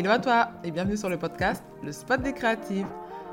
[0.00, 2.86] Hello à toi et bienvenue sur le podcast Le Spot des créatives.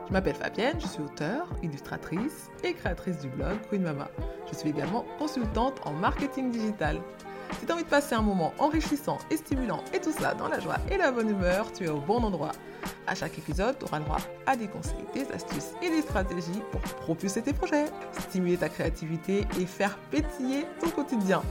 [0.06, 4.09] Je m'appelle Fabienne, je suis auteure, illustratrice et créatrice du blog Queen Mama.
[4.51, 7.00] Je suis également consultante en marketing digital.
[7.58, 10.49] Si tu as envie de passer un moment enrichissant et stimulant et tout ça dans
[10.49, 12.52] la joie et la bonne humeur, tu es au bon endroit.
[13.07, 16.81] À chaque épisode, tu auras droit à des conseils, des astuces et des stratégies pour
[16.81, 17.86] propulser tes projets,
[18.20, 21.41] stimuler ta créativité et faire pétiller ton quotidien.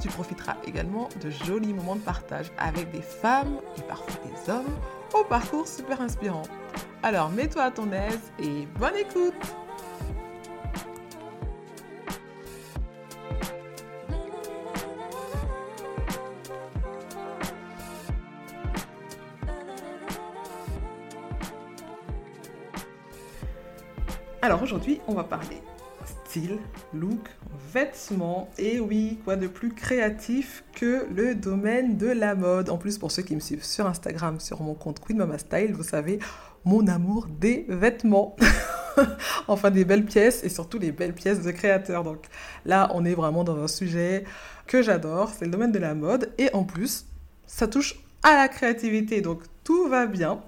[0.00, 4.78] Tu profiteras également de jolis moments de partage avec des femmes et parfois des hommes
[5.12, 6.44] au parcours super inspirant.
[7.02, 9.34] Alors mets-toi à ton aise et bonne écoute
[24.40, 25.60] Alors aujourd'hui, on va parler
[26.94, 27.28] look,
[27.72, 28.48] vêtements.
[28.58, 32.70] Et oui, quoi de plus créatif que le domaine de la mode.
[32.70, 35.72] En plus, pour ceux qui me suivent sur Instagram, sur mon compte Queen Mama Style,
[35.74, 36.18] vous savez,
[36.64, 38.36] mon amour des vêtements.
[39.48, 42.04] enfin, des belles pièces et surtout les belles pièces de créateurs.
[42.04, 42.26] Donc
[42.64, 44.24] là, on est vraiment dans un sujet
[44.66, 46.32] que j'adore, c'est le domaine de la mode.
[46.38, 47.06] Et en plus,
[47.46, 50.40] ça touche à la créativité, donc tout va bien.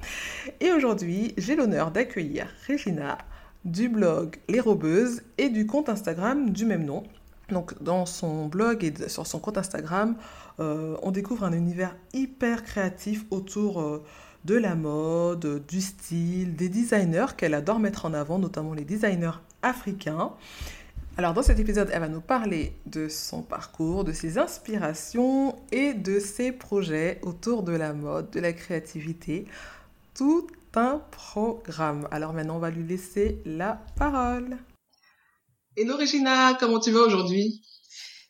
[0.61, 3.19] Et aujourd'hui, j'ai l'honneur d'accueillir Regina
[3.65, 7.03] du blog Les Robeuses et du compte Instagram du même nom.
[7.51, 10.17] Donc dans son blog et sur son compte Instagram,
[10.61, 14.03] euh, on découvre un univers hyper créatif autour euh,
[14.45, 19.39] de la mode, du style, des designers qu'elle adore mettre en avant, notamment les designers
[19.63, 20.33] africains.
[21.19, 25.93] Alors dans cet épisode, elle va nous parler de son parcours, de ses inspirations et
[25.93, 29.45] de ses projets autour de la mode, de la créativité.
[30.15, 32.09] Tout un programme.
[32.11, 34.59] Alors maintenant, on va lui laisser la parole.
[35.77, 37.63] Hello Regina, comment tu vas aujourd'hui?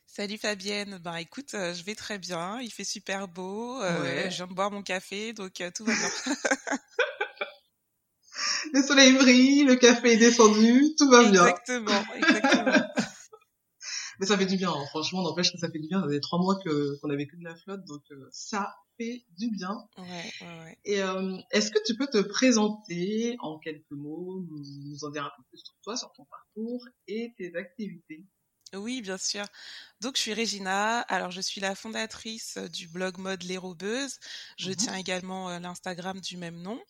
[0.06, 4.36] Salut Fabienne, ben écoute, euh, je vais très bien, il fait super beau, euh, je
[4.36, 6.10] viens de boire mon café, donc euh, tout va bien.
[8.74, 11.46] le soleil brille, le café est descendu, tout va bien.
[11.46, 12.86] Exactement, exactement.
[14.20, 14.86] Mais ça fait du bien, hein.
[14.90, 16.00] franchement, n'empêche que ça fait du bien.
[16.02, 18.76] Ça fait trois mois que qu'on avait que de la flotte, donc ça
[19.38, 19.88] du bien.
[19.96, 25.10] Ouais, ouais, Et euh, est-ce que tu peux te présenter en quelques mots, nous, en
[25.10, 28.24] dire un peu plus sur toi, sur ton parcours et tes activités?
[28.74, 29.44] Oui, bien sûr.
[30.00, 31.00] Donc, je suis Regina.
[31.00, 34.18] Alors, je suis la fondatrice du blog Mode Les Robeuses.
[34.58, 36.80] Je mmh tiens également euh, l'Instagram du même nom.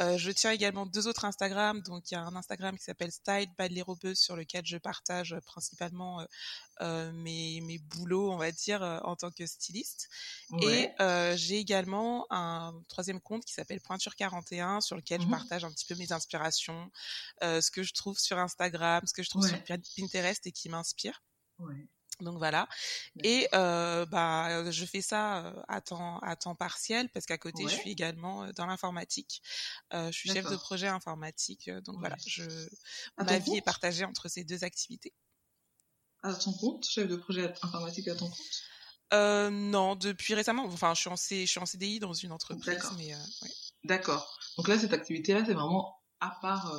[0.00, 1.80] Euh, je tiens également deux autres Instagram.
[1.82, 3.84] Donc, il y a un Instagram qui s'appelle Style by les
[4.14, 6.24] sur lequel je partage principalement
[6.80, 10.08] euh, mes, mes boulots, on va dire, en tant que styliste.
[10.62, 10.90] Et
[11.36, 15.70] j'ai également un troisième compte qui s'appelle Pointure 41 sur lequel je mmh partage un
[15.70, 16.90] petit peu mes inspirations,
[17.40, 21.22] ce que je trouve sur Instagram, ce que je trouve sur Pinterest et qui m'inspire.
[22.20, 22.68] Donc voilà.
[23.22, 27.74] Et euh, bah, je fais ça à temps, à temps partiel parce qu'à côté, je
[27.74, 29.42] suis également dans l'informatique.
[29.92, 31.70] je suis chef de projet informatique.
[31.84, 32.42] Donc voilà, je,
[33.18, 35.12] ma vie est partagée entre ces deux activités.
[36.22, 38.62] À ton compte, chef de projet informatique à ton compte?
[39.12, 40.64] Euh, Non, depuis récemment.
[40.66, 42.78] Enfin, je suis en, C, je suis en CDI dans une entreprise.
[42.96, 43.50] Mais, ouais.
[43.84, 44.38] D'accord.
[44.56, 46.76] Donc là, cette activité-là, c'est vraiment à part,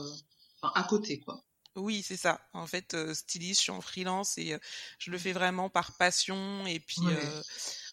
[0.62, 1.44] enfin, à côté, quoi.
[1.75, 2.41] Oui, c'est ça.
[2.53, 4.59] En fait, euh, styliste, je suis en freelance et euh,
[4.99, 7.41] je le fais vraiment par passion et puis euh,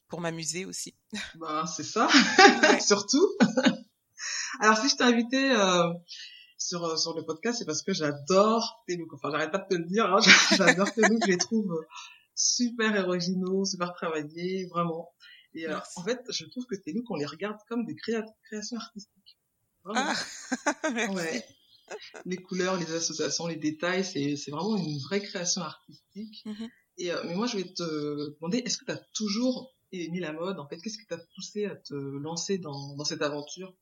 [0.09, 0.95] pour m'amuser aussi.
[1.37, 2.09] Bah, c'est ça,
[2.81, 3.37] surtout.
[4.61, 5.55] Alors, si je t'ai invité
[6.57, 9.13] sur, sur le podcast, c'est parce que j'adore tes looks.
[9.15, 10.21] Enfin, j'arrête pas de te le dire, hein,
[10.57, 11.73] j'adore tes looks, je les trouve
[12.35, 15.13] super originaux, super travaillés, vraiment.
[15.55, 19.39] Et en fait, je trouve que tes looks, on les regarde comme des créations artistiques.
[19.85, 20.13] Vraiment.
[20.67, 21.15] Ah, merci.
[21.15, 21.47] Ouais
[22.25, 26.43] les couleurs, les associations, les détails, c'est vraiment une vraie création artistique.
[26.47, 26.69] Mm-hmm.
[26.99, 30.33] Et euh, mais moi, je vais te demander, est-ce que tu as toujours aimé la
[30.33, 33.73] mode En fait, qu'est-ce qui t'a poussé à te lancer dans, dans cette aventure?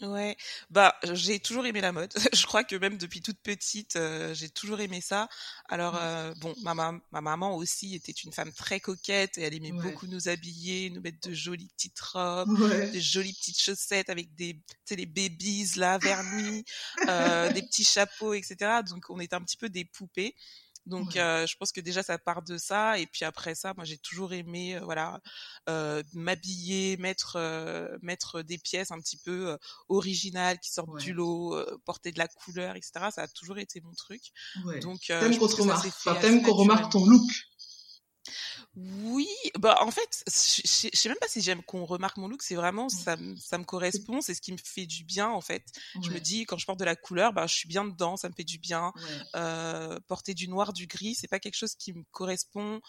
[0.00, 0.36] Ouais,
[0.70, 2.12] bah j'ai toujours aimé la mode.
[2.32, 5.28] je crois que même depuis toute petite, euh, j'ai toujours aimé ça.
[5.68, 9.72] Alors euh, bon, ma, ma maman aussi était une femme très coquette et elle aimait
[9.72, 12.56] beaucoup nous habiller, nous mettre de jolies petites robes,
[12.94, 16.64] de jolies petites chaussettes avec des, tu sais, les babies là vernis,
[17.08, 18.82] euh, des petits chapeaux, etc.
[18.88, 20.36] Donc on était un petit peu des poupées.
[20.88, 22.98] Donc, euh, je pense que déjà ça part de ça.
[22.98, 25.20] Et puis après ça, moi j'ai toujours aimé, euh, voilà,
[25.68, 27.38] euh, m'habiller, mettre
[28.02, 29.56] mettre des pièces un petit peu
[29.88, 32.92] originales qui sortent du lot, porter de la couleur, etc.
[33.14, 34.22] Ça a toujours été mon truc.
[34.64, 34.80] Ouais.
[34.80, 37.30] Donc, t'aimes qu'on remarque, enfin, qu'on remarque ton look.
[38.76, 39.28] Oui,
[39.58, 42.42] bah, en fait, je sais même pas si j'aime qu'on remarque mon look.
[42.42, 44.20] C'est vraiment ça, ça me correspond.
[44.20, 45.64] C'est ce qui me fait du bien en fait.
[46.02, 48.16] Je me dis quand je porte de la couleur, bah, je suis bien dedans.
[48.16, 48.92] Ça me fait du bien.
[49.34, 52.80] Euh, porter du noir, du gris, c'est pas quelque chose qui me correspond.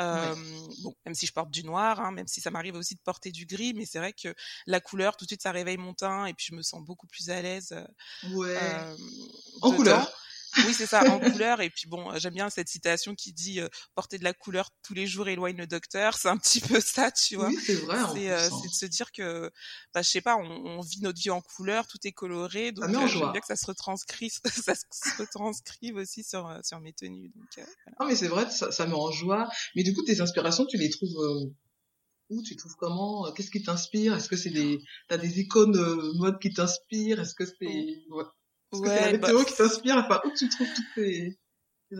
[0.00, 0.34] Euh,
[0.82, 3.30] bon, même si je porte du noir, hein, même si ça m'arrive aussi de porter
[3.30, 4.34] du gris, mais c'est vrai que
[4.66, 7.06] la couleur, tout de suite, ça réveille mon teint et puis je me sens beaucoup
[7.06, 7.72] plus à l'aise.
[7.72, 8.58] Euh, ouais.
[9.62, 10.10] en couleur?
[10.58, 11.60] Oui, c'est ça, en couleur.
[11.60, 13.60] Et puis bon, j'aime bien cette citation qui dit
[13.94, 16.14] porter de la couleur tous les jours éloigne le docteur.
[16.14, 17.48] C'est un petit peu ça, tu vois.
[17.48, 17.98] Oui, c'est vrai.
[18.14, 18.60] C'est hein.
[18.62, 19.50] de se dire que,
[19.92, 22.72] bah, je sais pas, on, vit notre vie en couleur, tout est coloré.
[22.72, 27.30] Donc, j'aime bien que ça se retranscrive, ça se retranscrive aussi sur, sur mes tenues.
[27.34, 27.66] Donc,
[28.00, 29.48] Non, mais c'est vrai, ça, ça me rend joie.
[29.74, 31.52] Mais du coup, tes inspirations, tu les trouves
[32.30, 32.42] où?
[32.42, 33.30] Tu trouves comment?
[33.32, 34.14] Qu'est-ce qui t'inspire?
[34.14, 35.78] Est-ce que c'est des t'as des icônes
[36.18, 37.20] mode qui t'inspirent?
[37.20, 38.24] Est-ce que c'est ouais,
[38.82, 41.38] la bah météo qui t'inspire Enfin, où tu trouves toutes tes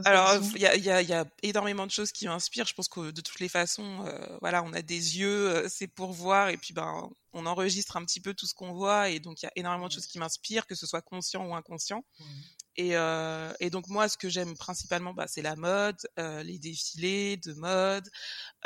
[0.05, 2.67] alors, il y a, y, a, y a, énormément de choses qui m'inspirent.
[2.67, 5.87] Je pense que de toutes les façons, euh, voilà, on a des yeux, euh, c'est
[5.87, 9.21] pour voir, et puis ben, on enregistre un petit peu tout ce qu'on voit, et
[9.21, 12.05] donc il y a énormément de choses qui m'inspirent, que ce soit conscient ou inconscient.
[12.77, 16.59] Et, euh, et, donc moi, ce que j'aime principalement, bah, c'est la mode, euh, les
[16.59, 18.09] défilés de mode.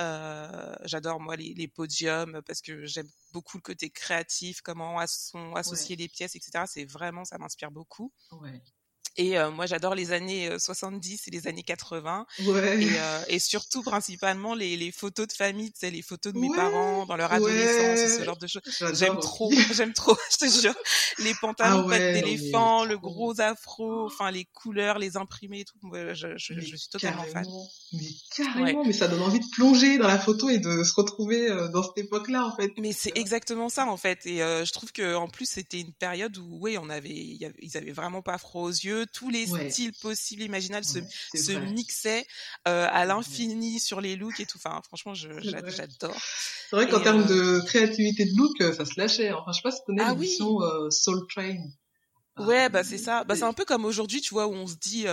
[0.00, 5.54] Euh, J'adore moi les, les, podiums parce que j'aime beaucoup le côté créatif, comment sont
[5.54, 6.64] associées les pièces, etc.
[6.66, 8.12] C'est vraiment, ça m'inspire beaucoup.
[8.32, 8.62] Ouais.
[9.18, 12.24] Et euh, moi, j'adore les années 70 euh, et les années 80.
[12.44, 12.82] Ouais.
[12.82, 16.38] Et, euh, et, surtout, principalement, les, les, photos de famille, tu sais, les photos de
[16.38, 18.62] mes parents dans leur adolescence, ce genre de choses.
[18.94, 20.74] J'aime trop, j'aime trop, je te jure.
[21.18, 25.78] Les pantalons ah pas d'éléphant, le gros afro, enfin, les couleurs, les imprimés et tout.
[25.92, 27.44] Je, je, je suis totalement fan.
[27.92, 28.06] Mais
[28.36, 31.82] carrément, mais ça donne envie de plonger dans la photo et de se retrouver dans
[31.82, 32.70] cette époque-là, en fait.
[32.78, 34.26] Mais c'est exactement ça, en fait.
[34.26, 37.90] Et je trouve que en plus, c'était une période où, oui, on avait, ils avaient
[37.90, 40.98] vraiment pas froid aux yeux tous les styles possibles, imaginables se,
[41.34, 42.26] se mixaient
[42.66, 44.58] euh, à l'infini sur les looks et tout.
[44.58, 46.16] Enfin, franchement, j'adore.
[46.70, 49.32] C'est vrai qu'en termes euh, de créativité de look, euh, ça se lâchait.
[49.32, 50.58] Enfin, je sais pas si tu connais ah, l'émission
[50.90, 51.56] Soul Train.
[52.38, 53.24] Ouais, bah c'est ça.
[53.24, 55.06] Bah c'est un peu comme aujourd'hui, tu vois, où on se dit,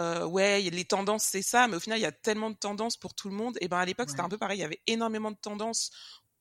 [0.00, 2.96] euh, ouais, les tendances c'est ça, mais au final il y a tellement de tendances
[2.96, 3.56] pour tout le monde.
[3.60, 5.90] Et ben à l'époque c'était un peu pareil, il y avait énormément de tendances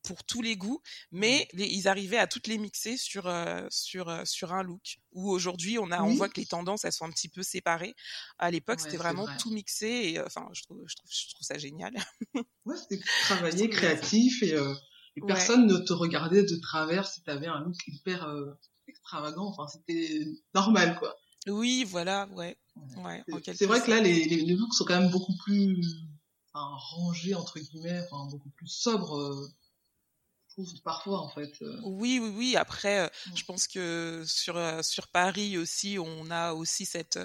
[0.03, 0.81] pour tous les goûts,
[1.12, 5.00] mais ils arrivaient à toutes les mixer sur euh, sur euh, sur un look.
[5.13, 7.95] Où aujourd'hui on a on voit que les tendances elles sont un petit peu séparées.
[8.38, 11.45] À l'époque c'était vraiment tout mixé et euh, enfin je trouve je trouve je trouve
[11.45, 11.94] ça génial.
[12.65, 17.48] ouais c'était travaillé créatif et, et personne ne te regardait de travers si tu avais
[17.48, 18.27] un look hyper
[18.88, 19.48] extravagant.
[19.48, 21.15] Enfin c'était normal quoi.
[21.48, 22.57] Oui voilà ouais
[22.98, 23.24] ouais.
[23.56, 25.81] C'est vrai que là les, les, les, looks sont quand même beaucoup plus
[26.53, 29.50] enfin, rangés entre guillemets, enfin, beaucoup plus sobres
[30.83, 31.51] parfois en fait.
[31.62, 31.80] Euh.
[31.83, 32.56] Oui, oui, oui.
[32.56, 37.19] Après, euh, je pense que sur euh, sur Paris aussi, on a aussi cette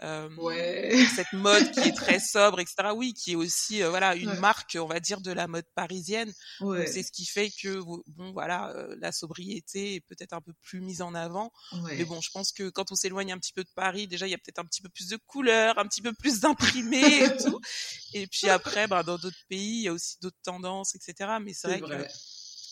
[0.00, 2.90] cette mode qui est très sobre, etc.
[2.94, 6.32] Oui, qui est aussi voilà une marque, on va dire, de la mode parisienne.
[6.60, 11.02] C'est ce qui fait que bon, voilà, la sobriété est peut-être un peu plus mise
[11.02, 11.52] en avant.
[11.84, 14.30] Mais bon, je pense que quand on s'éloigne un petit peu de Paris, déjà il
[14.30, 17.36] y a peut-être un petit peu plus de couleurs, un petit peu plus d'imprimés et
[17.36, 17.60] tout.
[18.14, 21.38] Et puis après, ben, dans d'autres pays, il y a aussi d'autres tendances, etc.
[21.42, 22.12] Mais c'est vrai, vrai, que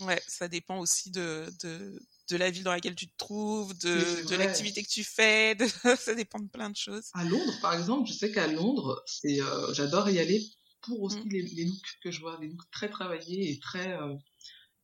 [0.00, 1.98] Ouais, ça dépend aussi de, de,
[2.30, 5.66] de, la ville dans laquelle tu te trouves, de, de l'activité que tu fais, de...
[5.98, 7.10] ça dépend de plein de choses.
[7.14, 10.42] À Londres, par exemple, je sais qu'à Londres, c'est, euh, j'adore y aller
[10.82, 11.28] pour aussi mmh.
[11.30, 14.14] les, les, looks que je vois, des looks très travaillés et très euh,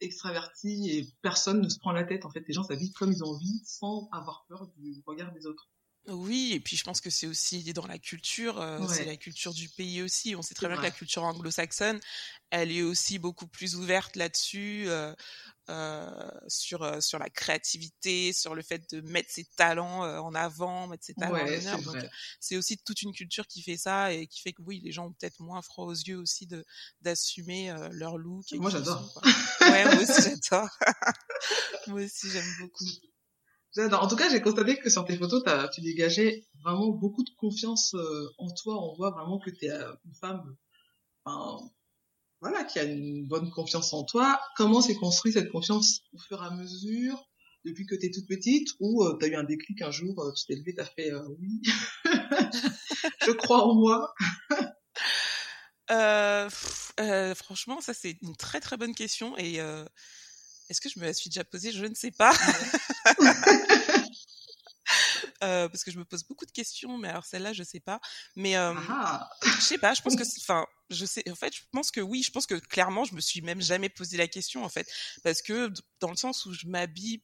[0.00, 2.25] extravertis et personne ne se prend la tête.
[2.25, 5.47] En fait, les gens s'habillent comme ils ont envie sans avoir peur du regard des
[5.47, 5.69] autres.
[6.08, 9.54] Oui, et puis je pense que c'est aussi dans la culture, euh, c'est la culture
[9.54, 10.34] du pays aussi.
[10.34, 12.00] On sait très bien que la culture anglo-saxonne,
[12.50, 15.14] elle est aussi beaucoup plus ouverte là-dessus, euh,
[15.71, 20.35] euh, sur euh, sur la créativité, sur le fait de mettre ses talents euh, en
[20.35, 21.80] avant, mettre ses talents en honneur.
[21.82, 21.97] Donc
[22.40, 25.06] c'est aussi toute une culture qui fait ça et qui fait que oui, les gens
[25.06, 26.64] ont peut-être moins froid aux yeux aussi de
[27.00, 28.44] d'assumer leur look.
[28.54, 29.23] moi j'adore.
[29.61, 30.68] ouais, moi aussi j'adore.
[31.87, 32.85] moi aussi j'aime beaucoup.
[33.79, 35.43] En tout cas, j'ai constaté que sur tes photos,
[35.75, 38.76] tu dégageais vraiment beaucoup de confiance euh, en toi.
[38.83, 40.57] On voit vraiment que tu es euh, une femme,
[42.41, 44.38] voilà, qui a une bonne confiance en toi.
[44.57, 47.31] Comment s'est construite cette confiance au fur et à mesure,
[47.64, 50.33] depuis que tu es toute petite, ou euh, tu as eu un déclic un jour,
[50.37, 51.62] tu t'es levé, tu as fait oui,
[53.26, 54.12] je crois en moi
[57.35, 59.61] Franchement, ça c'est une très très bonne question et
[60.73, 61.71] est-ce que je me la suis déjà posée?
[61.71, 62.33] Je ne sais pas.
[65.43, 68.00] Euh, parce que je me pose beaucoup de questions, mais alors celle-là, je sais pas.
[68.37, 69.29] Mais euh, ah.
[69.43, 69.93] je sais pas.
[69.93, 71.29] Je pense que, enfin, je sais.
[71.29, 72.23] En fait, je pense que oui.
[72.23, 74.87] Je pense que clairement, je me suis même jamais posé la question en fait,
[75.25, 77.23] parce que dans le sens où je m'habille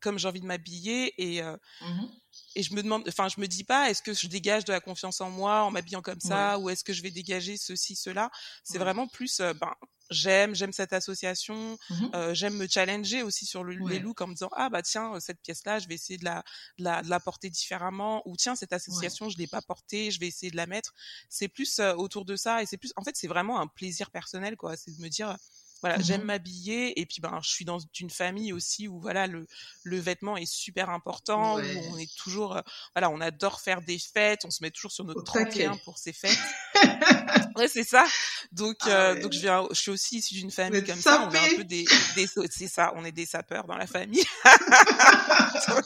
[0.00, 2.06] comme j'ai envie de m'habiller et mmh
[2.54, 4.80] et je me demande, enfin, je me dis pas, est-ce que je dégage de la
[4.80, 8.30] confiance en moi en m'habillant comme ça, ou est-ce que je vais dégager ceci, cela?
[8.64, 9.74] C'est vraiment plus, ben,
[10.10, 14.34] j'aime, j'aime cette association, mmh j'aime me challenger aussi sur le, les looks en me
[14.34, 16.42] disant ah bah tiens cette pièce là, je vais essayer de la,
[16.78, 20.20] de la, de la porter différemment, ou tiens cette association je l'ai pas portée, je
[20.20, 20.94] vais essayer de la mettre.
[21.28, 24.56] C'est plus autour de ça et c'est plus, en fait c'est vraiment un plaisir personnel
[24.56, 25.36] quoi, c'est de me dire
[25.80, 29.26] voilà, j'aime mmh m'habiller et puis ben je suis dans une famille aussi où voilà
[29.26, 29.46] le
[29.84, 32.60] le vêtement est super important où on est toujours
[32.94, 36.12] voilà, on adore faire des fêtes, on se met toujours sur notre 31 pour ces
[36.12, 36.38] fêtes.
[37.56, 38.04] ouais, c'est ça.
[38.52, 41.54] Donc ah donc je viens je suis aussi issue d'une famille comme ça, on est
[41.54, 44.24] un peu des, des c'est ça, on est des sapeurs dans la famille.
[45.68, 45.84] donc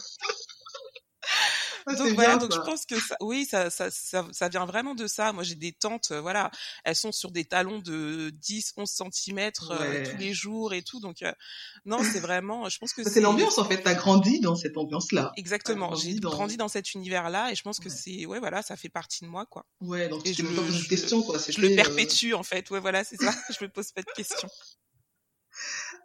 [1.87, 5.33] voilà, donc je pense que ça, oui, ça, ça, ça, ça, vient vraiment de ça.
[5.33, 6.51] Moi, j'ai des tantes, euh, voilà,
[6.85, 11.01] elles sont sur des talons de 10, 11 cm tous les jours et tout.
[11.01, 11.33] Donc euh,
[11.85, 13.83] non, c'est vraiment, je pense que c'est l'ambiance en fait.
[13.83, 15.33] T'as grandi dans cette ambiance-là.
[15.37, 15.95] Exactement.
[15.95, 19.25] J'ai grandi dans cet univers-là et je pense que c'est, ouais, voilà, ça fait partie
[19.25, 19.67] de moi, quoi.
[19.81, 21.39] Ouais, donc je, me pose une question, quoi.
[21.49, 22.71] Je le euh, perpétue en fait.
[22.71, 23.33] Ouais, voilà, c'est ça.
[23.59, 24.49] je me pose pas de questions.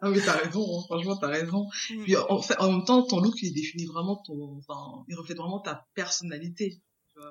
[0.00, 0.82] Ah oui, t'as raison, hein.
[0.86, 1.68] franchement, t'as raison.
[1.90, 2.02] Mm.
[2.04, 5.38] Puis en, fait, en même temps, ton look, il définit vraiment ton, enfin, il reflète
[5.38, 6.80] vraiment ta personnalité.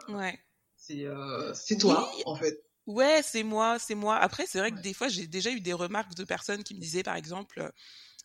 [0.10, 0.38] Ouais.
[0.76, 2.62] C'est, euh, c'est toi, en fait.
[2.86, 4.18] Ouais, c'est moi, c'est moi.
[4.18, 6.80] Après, c'est vrai que des fois, j'ai déjà eu des remarques de personnes qui me
[6.80, 7.70] disaient, par exemple, euh,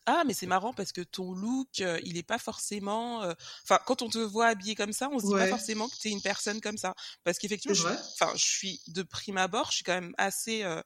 [0.05, 3.19] ah mais c'est marrant parce que ton look euh, il est pas forcément
[3.63, 6.09] enfin quand on te voit habillé comme ça on se dit pas forcément que tu
[6.09, 9.83] es une personne comme ça parce qu'effectivement enfin je, suis de prime abord je suis
[9.85, 10.81] quand même assez euh,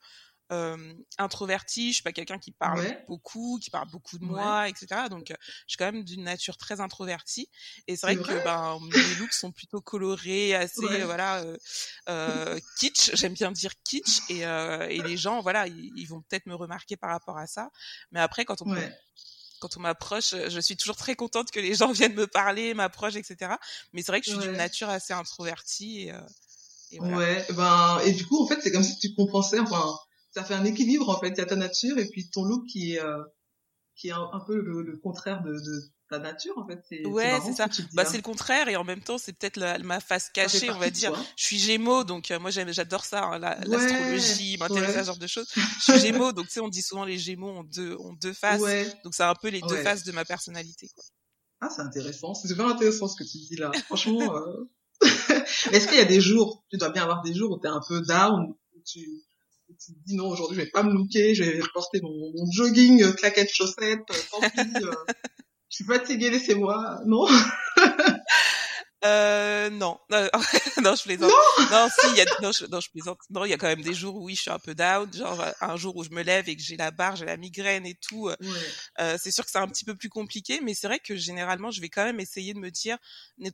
[1.17, 4.87] introvertie, je suis pas quelqu'un qui parle beaucoup, qui parle beaucoup de moi, etc.
[5.09, 7.49] Donc, euh, je suis quand même d'une nature très introvertie.
[7.87, 11.43] Et c'est vrai, que ben, mes looks sont plutôt colorés, assez voilà
[12.09, 13.11] euh, kitsch.
[13.15, 14.21] J'aime bien dire kitsch.
[14.29, 17.69] Et, et les gens, voilà, ils, vont peut-être me remarquer par rapport à ça.
[18.11, 18.75] Mais après, quand on
[19.59, 23.15] quand on m'approche, je suis toujours très contente que les gens viennent me parler, m'approchent,
[23.15, 23.55] etc.
[23.91, 26.03] Mais c'est vrai que je suis d'une nature assez introvertie.
[26.03, 26.13] Et,
[26.91, 27.17] et voilà.
[27.17, 29.97] Ouais, ben, et du coup, en fait, c'est comme si tu compensais, enfin,
[30.37, 31.29] ça fait un équilibre en fait.
[31.29, 33.23] Il y a ta nature et puis ton look qui est euh,
[33.95, 36.79] qui est un, peu le, contraire de, de, ta nature en fait.
[36.87, 37.67] C'est, ouais, c'est ça.
[37.93, 40.91] Bah c'est le contraire et en même temps c'est peut-être ma face cachée, on va
[40.91, 41.11] dire.
[41.35, 45.25] Je suis Gémeaux donc euh, moi j'adore ça, hein, l'astrologie, m'intéresse à ce genre de
[45.25, 45.47] choses.
[45.55, 48.33] Je suis Gémeaux donc tu sais on dit souvent les Gémeaux ont deux ont deux
[48.33, 48.61] faces,
[49.03, 50.87] donc c'est un peu les deux faces de ma personnalité.
[50.93, 51.03] Quoi.
[51.61, 53.71] Ah c'est intéressant, c'est super intéressant ce que tu dis là.
[53.85, 54.35] Franchement.
[54.35, 54.69] Euh...
[55.71, 57.69] Est-ce qu'il y a des jours, tu dois bien avoir des jours où tu es
[57.69, 59.23] un peu down, où tu
[59.75, 62.51] tu te dis non aujourd'hui je vais pas me looker, je vais porter mon, mon
[62.51, 64.91] jogging, euh, claquettes, chaussettes, euh, tant pis, euh,
[65.69, 67.25] je suis fatiguée, laissez-moi, non
[69.05, 71.31] euh, non, non, je plaisante.
[71.31, 73.19] Non, non si, il y a, non, je, non, je plaisante.
[73.29, 75.11] Non, il y a quand même des jours où oui, je suis un peu down,
[75.13, 77.85] genre un jour où je me lève et que j'ai la barre, j'ai la migraine
[77.85, 78.29] et tout.
[78.99, 81.69] Euh, c'est sûr que c'est un petit peu plus compliqué, mais c'est vrai que généralement,
[81.69, 82.97] je vais quand même essayer de me dire,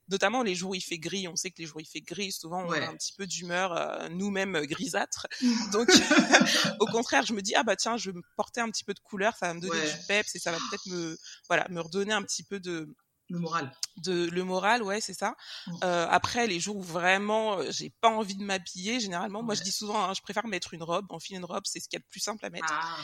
[0.09, 1.27] notamment les jours où il fait gris.
[1.27, 3.27] On sait que les jours où il fait gris, souvent, on a un petit peu
[3.27, 5.27] d'humeur euh, nous-mêmes grisâtres.
[5.73, 5.89] Donc,
[6.79, 8.93] au contraire, je me dis ah bah tiens, je vais me porter un petit peu
[8.93, 11.81] de couleur, ça va me donner du peps et ça va peut-être me, voilà, me
[11.81, 12.87] redonner un petit peu de
[13.33, 13.71] le moral.
[13.97, 15.35] De le moral, ouais, c'est ça.
[15.65, 15.71] Mmh.
[15.83, 19.63] Euh, après, les jours où vraiment euh, j'ai pas envie de m'habiller, généralement, moi je
[19.63, 21.07] dis souvent, hein, je préfère mettre une robe.
[21.09, 22.67] Enfiler une robe, c'est ce qu'il y a de plus simple à mettre.
[22.69, 22.95] Ah.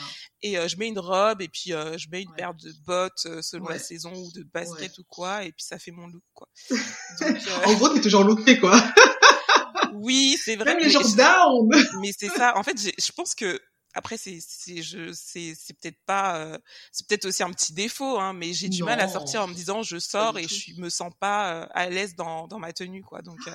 [0.44, 3.26] Et euh, je mets une robe et puis euh, je mets une paire de bottes
[3.26, 6.24] euh, selon la saison ou de basket ou quoi, et puis ça fait mon look,
[6.36, 6.48] quoi.
[7.22, 8.80] Donc, en gros, t'es toujours looké, quoi.
[9.94, 10.76] oui, c'est vrai.
[10.76, 11.70] Même les jours down.
[12.02, 12.56] Mais c'est ça.
[12.56, 13.60] En fait, je pense que
[13.94, 16.58] après c'est c'est je c'est c'est peut-être pas euh,
[16.92, 19.54] c'est peut-être aussi un petit défaut hein mais j'ai du mal à sortir en me
[19.54, 23.02] disant je sors et je me sens pas euh, à l'aise dans dans ma tenue
[23.02, 23.52] quoi donc euh,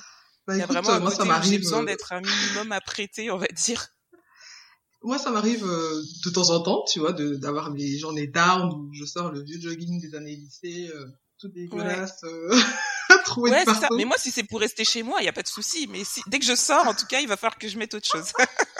[0.47, 3.47] bah, il y a vraiment un côté j'ai besoin d'être un minimum apprêté on va
[3.47, 3.87] dire
[5.03, 8.93] moi ça m'arrive de temps en temps tu vois de d'avoir mes journées down où
[8.93, 10.91] je sors le vieux jogging des années lycée
[11.39, 12.23] tout dégueulasse
[13.37, 13.51] ouais.
[13.51, 13.87] ouais, ça.
[13.95, 15.87] Mais moi, si c'est pour rester chez moi, il y a pas de souci.
[15.87, 17.93] Mais si, dès que je sors, en tout cas, il va falloir que je mette
[17.93, 18.31] autre chose.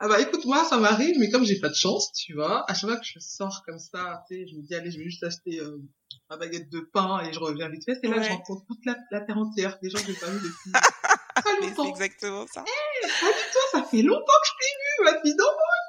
[0.00, 2.74] Ah bah écoute moi ça m'arrive mais comme j'ai pas de chance tu vois à
[2.74, 5.04] chaque fois que je sors comme ça tu sais je me dis allez je vais
[5.04, 5.78] juste acheter euh,
[6.30, 8.96] ma baguette de pain et je reviens vite fait et là je rencontre toute la,
[9.10, 10.72] la terre entière des gens que j'ai pas vu depuis
[11.42, 11.84] très longtemps.
[11.84, 12.64] c'est exactement ça.
[12.66, 13.10] Hey,
[13.52, 15.36] toi ça fait longtemps que je t'ai vu ma fille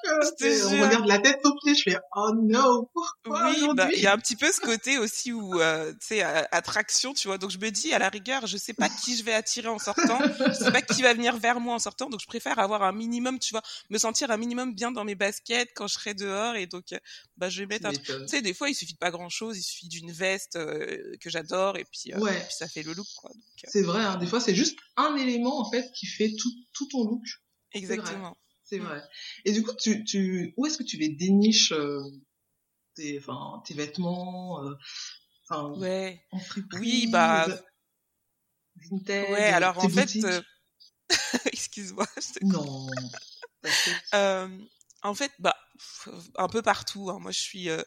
[0.10, 4.08] on regarde la tête aux pieds, je fais oh no, pourquoi Oui, bah il y
[4.08, 7.38] a un petit peu ce côté aussi où euh, tu sais attraction, tu vois.
[7.38, 9.80] Donc je me dis à la rigueur, je sais pas qui je vais attirer en
[9.80, 12.84] sortant, je sais pas qui va venir vers moi en sortant, donc je préfère avoir
[12.84, 16.14] un minimum, tu vois, me sentir un minimum bien dans mes baskets quand je serai
[16.14, 16.56] dehors.
[16.56, 16.98] Et donc euh,
[17.38, 19.64] bah je vais mettre un tu sais des fois il suffit de pas grand-chose, il
[19.64, 21.78] suffit d'une veste euh, que j'adore.
[21.78, 23.32] Et puis, euh, et puis ça fait le look quoi.
[23.68, 26.88] C'est vrai, hein, des fois c'est juste un élément en fait qui fait tout tout
[26.92, 27.24] ton look.
[27.74, 28.36] Exactement
[28.70, 28.84] c'est mm.
[28.84, 29.02] vrai.
[29.46, 32.02] Et du coup, tu, tu, où est-ce que tu les déniches euh,
[32.96, 34.76] tes, enfin, tes vêtements euh,
[35.52, 36.24] Enfin, ouais.
[36.74, 37.48] oui, bah.
[38.92, 40.16] Vintage, ouais, alors en fait.
[41.46, 42.06] Excuse-moi.
[42.44, 42.88] Non.
[45.04, 45.56] En fait, bah,
[46.36, 47.10] un peu partout.
[47.10, 47.20] Hein.
[47.20, 47.82] Moi, je suis, euh,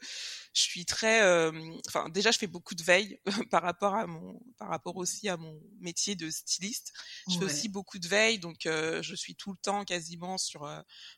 [0.55, 1.53] je suis très, euh,
[1.87, 3.19] enfin, déjà, je fais beaucoup de veille
[3.51, 6.93] par rapport à mon, par rapport aussi à mon métier de styliste.
[7.31, 10.69] Je fais aussi beaucoup de veille, donc euh, je suis tout le temps quasiment sur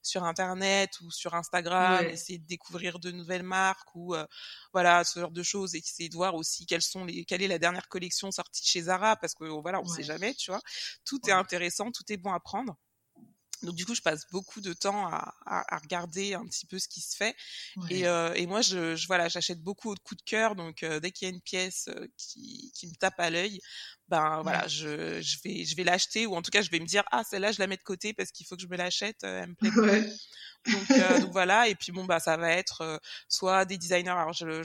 [0.02, 4.14] sur internet ou sur Instagram, essayer de découvrir de nouvelles marques ou
[4.72, 7.48] voilà ce genre de choses, et essayer de voir aussi quelles sont les, quelle est
[7.48, 10.60] la dernière collection sortie chez Zara, parce que voilà, on sait jamais, tu vois.
[11.04, 12.76] Tout est intéressant, tout est bon à prendre.
[13.64, 16.88] Donc du coup, je passe beaucoup de temps à, à, regarder un petit peu ce
[16.88, 17.34] qui se fait.
[17.90, 20.54] Et, euh, et, moi, je, je voilà, j'achète beaucoup au coup de cœur.
[20.54, 23.60] Donc euh, dès qu'il y a une pièce euh, qui, qui, me tape à l'œil,
[24.08, 26.86] ben voilà, je, je vais je vais l'acheter ou en tout cas, je vais me
[26.86, 29.22] dire ah celle-là, je la mets de côté parce qu'il faut que je me l'achète.
[29.22, 29.70] elle me plaît.
[29.70, 30.12] Ouais.
[30.66, 30.88] Donc,
[31.20, 31.68] donc, voilà.
[31.68, 34.10] Et puis bon bah ça va être soit des designers.
[34.10, 34.62] Alors je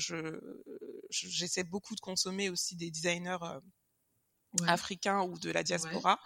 [1.09, 3.37] j'essaie beaucoup de consommer aussi des designers
[4.67, 6.19] africains ou de la diaspora,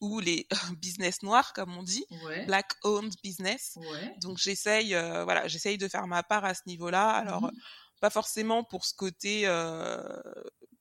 [0.00, 0.46] ou les
[0.78, 2.06] business noirs, comme on dit,
[2.46, 3.78] black owned business.
[4.20, 7.10] Donc j'essaye, euh, voilà, j'essaye de faire ma part à ce niveau-là.
[7.10, 7.50] Alors mmh
[8.04, 10.02] pas forcément pour ce côté, euh,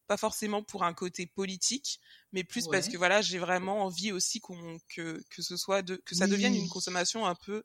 [0.08, 2.02] pas forcément pour un côté politique,
[2.34, 5.96] mais plus parce que voilà, j'ai vraiment envie aussi qu'on que que ce soit de
[5.96, 7.64] que ça devienne une consommation un peu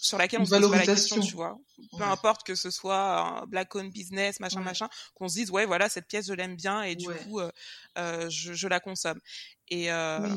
[0.00, 1.58] sur laquelle on se pose la question, tu vois.
[1.96, 5.66] Peu importe que ce soit un black owned business, machin, machin, qu'on se dise ouais
[5.66, 7.50] voilà cette pièce je l'aime bien et du coup euh,
[7.98, 9.20] euh, je, je, la consomme.
[9.68, 10.28] Et euh,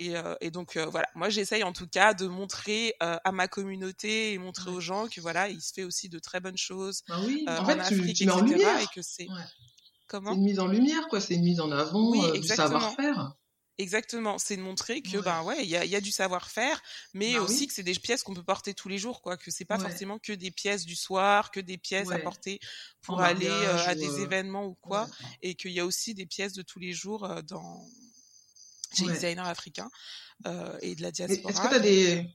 [0.00, 4.32] et, euh, et, donc voilà, moi j'essaye en tout cas de montrer à ma communauté
[4.32, 7.20] et montrer aux gens que voilà, il se fait aussi de très bonnes choses bah
[7.24, 7.44] oui.
[7.48, 8.80] en, fait, Afrique, tu, en lumière.
[8.80, 9.28] et que c'est
[10.06, 13.34] comment C'est une mise en lumière quoi, c'est une mise en avant du savoir-faire.
[13.76, 16.80] Exactement, c'est de montrer que ben ouais, il y a, y a, du savoir-faire,
[17.12, 19.36] mais bah aussi que c'est des pièces qu'on peut porter tous les jours, quoi.
[19.36, 22.60] Que c'est pas forcément que des pièces du soir, que des pièces à porter
[23.02, 25.08] pour aller à des événements ou quoi,
[25.42, 27.84] et qu'il y a aussi des pièces de tous les jours dans
[28.94, 29.90] chez les designers africains
[30.46, 31.50] euh, et de la diaspora.
[31.50, 32.26] Est-ce que tu as des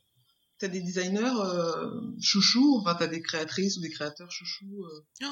[0.60, 1.90] t'as des designers euh,
[2.22, 4.86] chouchous, enfin t'as des créatrices ou des créateurs chouchous.
[4.86, 5.26] Euh...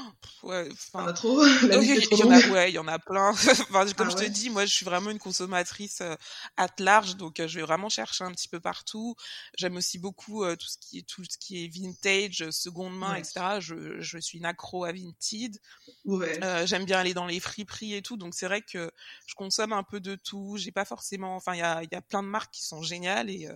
[0.43, 1.05] Oh, ouais, enfin.
[1.07, 1.43] a trop.
[1.43, 1.75] La.
[1.75, 3.29] A, ouais, il y en a plein.
[3.31, 6.15] enfin, comme ah je te dis, moi je suis vraiment une consommatrice euh,
[6.55, 9.15] at large, donc euh, je vais vraiment chercher un petit peu partout.
[9.57, 13.13] J'aime aussi beaucoup euh, tout ce qui est tout ce qui est vintage, seconde main,
[13.13, 13.19] ouais.
[13.19, 13.59] etc.
[13.59, 15.57] Je, je suis une accro à Vinted.
[16.05, 16.39] Ouais.
[16.65, 18.89] J'aime bien aller dans les friperies et tout, donc c'est vrai que
[19.25, 20.55] je consomme un peu de tout.
[20.57, 22.81] J'ai pas forcément, enfin il y a il y a plein de marques qui sont
[22.81, 23.49] géniales et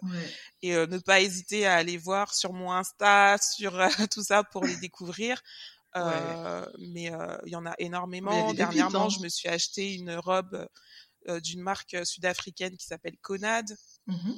[0.62, 4.64] et ne pas hésiter à aller voir sur mon Insta, sur euh, tout ça pour
[4.66, 5.42] les découvrir.
[5.96, 8.54] Euh, mais euh, il y en a énormément.
[8.54, 9.10] Dernièrement, hein.
[9.10, 10.68] je me suis acheté une robe
[11.44, 13.76] d'une marque sud-africaine qui s'appelle Conad.
[14.08, 14.34] Mmh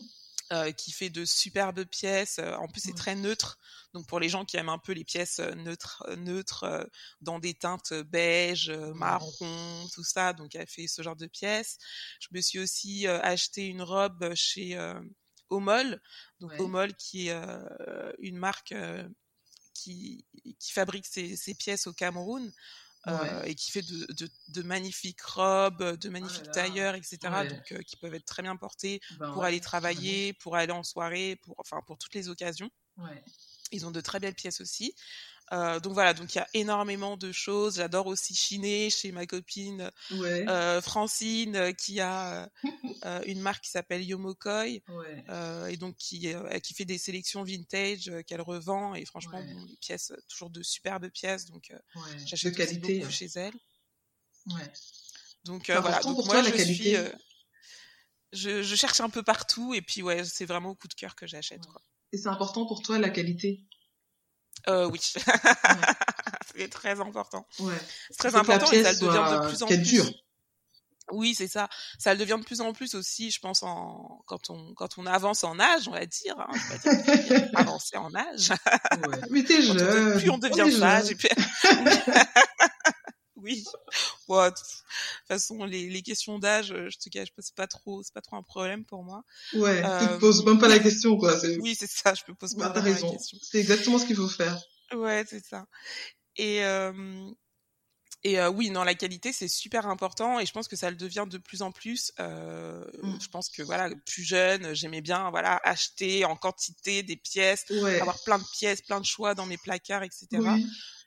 [0.77, 2.37] qui fait de superbes pièces.
[2.37, 3.57] En plus, c'est très neutre.
[3.95, 6.87] Donc, pour les gens qui aiment un peu les pièces neutres, neutres
[7.21, 10.31] dans des teintes beige, marron, tout ça.
[10.33, 11.79] Donc, elle fait ce genre de pièces.
[12.19, 14.77] Je me suis aussi acheté une robe chez
[15.53, 16.01] Homol.
[16.39, 16.51] Donc
[16.97, 19.07] qui est euh, une marque euh,
[19.73, 20.25] qui,
[20.59, 22.51] qui fabrique ses, pièces au Cameroun.
[23.07, 27.17] Euh, et qui fait de, de, magnifiques robes, de oh magnifiques tailleurs, etc.
[27.49, 31.37] Donc, qui peuvent être très bien portées ben pour aller travailler, pour aller en soirée,
[31.43, 32.71] pour, enfin, pour toutes les occasions.
[33.73, 34.95] Ils ont de très belles pièces aussi.
[35.53, 37.75] Euh, donc voilà, donc il y a énormément de choses.
[37.75, 42.49] J'adore aussi chiner chez ma copine euh, Francine euh, qui a
[43.27, 48.95] une marque qui s'appelle Yomokoi et donc qui qui fait des sélections vintage qu'elle revend.
[48.95, 51.45] Et franchement bon, les pièces toujours de superbes pièces.
[51.45, 51.71] Donc
[52.25, 53.53] j'achète qualité beaucoup chez elle.
[55.43, 56.95] Donc voilà, donc moi je suis
[58.31, 59.75] je, je, cherche un peu partout.
[59.75, 61.81] Et puis ouais, c'est vraiment au coup de cœur que j'achète quoi.
[62.11, 63.63] Et c'est important pour toi la qualité?
[64.67, 64.99] Euh, oui.
[66.55, 67.45] c'est très important.
[67.59, 67.73] Ouais.
[68.09, 70.13] C'est très important et ça le devient de plus en plus.
[71.11, 71.67] Oui, c'est ça.
[71.99, 74.23] Ça le devient de plus en plus aussi, je pense, en...
[74.25, 76.35] quand on quand on avance en âge, on va dire.
[76.39, 76.47] Hein,
[76.83, 78.51] dire avancer en âge.
[79.05, 79.17] Ouais.
[79.29, 80.17] Mais t'es jeune.
[80.17, 81.29] Plus on devient sage et puis.
[83.43, 83.63] Oui.
[84.29, 88.01] Bon, de toute façon, les, les questions d'âge, je te cache pas, c'est pas trop,
[88.03, 89.23] c'est pas trop un problème pour moi.
[89.53, 89.99] Ouais, euh...
[89.99, 91.35] tu te poses même pas la question, quoi.
[91.59, 93.19] Oui, c'est ça, je me pose pas bah, la question.
[93.41, 94.57] C'est exactement ce qu'il faut faire.
[94.93, 95.65] Ouais, c'est ça.
[96.37, 96.93] Et, euh,
[98.25, 100.95] et euh, oui, non, la qualité c'est super important et je pense que ça le
[100.95, 102.13] devient de plus en plus.
[102.19, 103.19] Euh, mmh.
[103.21, 107.65] Je pense que voilà, plus jeune, j'aimais bien voilà acheter en quantité des pièces,
[107.99, 110.27] avoir plein de pièces, plein de choix dans mes placards, etc.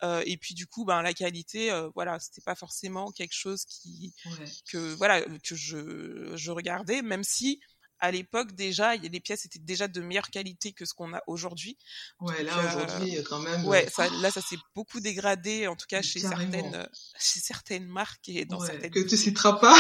[0.03, 3.65] Euh, et puis du coup, ben la qualité, euh, voilà, c'était pas forcément quelque chose
[3.65, 4.13] qui
[4.71, 7.61] que voilà que je je regardais, même si
[8.01, 11.77] à l'époque déjà, les pièces étaient déjà de meilleure qualité que ce qu'on a aujourd'hui.
[12.21, 13.65] Ouais, là aujourd'hui quand même.
[13.65, 18.29] Ouais, ça, là ça s'est beaucoup dégradé, en tout cas chez certaines, chez certaines marques
[18.29, 18.91] et dans certaines.
[18.91, 19.77] Que tu citeras pas.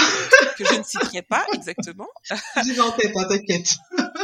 [0.56, 2.08] que je ne citerai pas exactement.
[2.64, 3.74] J'ai en tête, hein, t'inquiète.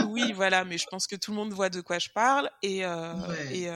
[0.08, 2.82] oui, voilà, mais je pense que tout le monde voit de quoi je parle et
[3.52, 3.68] et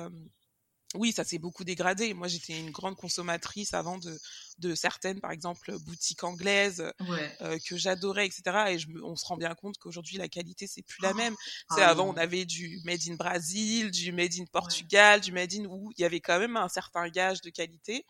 [0.95, 2.15] oui, ça s'est beaucoup dégradé.
[2.15, 4.19] Moi, j'étais une grande consommatrice avant de,
[4.59, 6.93] de certaines, par exemple, boutiques anglaises
[7.41, 8.43] euh, que j'adorais, etc.
[8.69, 11.35] Et je on se rend bien compte qu'aujourd'hui, la qualité, c'est plus la oh, même.
[11.75, 15.53] c'est ah avant, on avait du made in Brésil, du made in Portugal, du made
[15.55, 18.07] in où il y avait quand même un certain gage de qualité.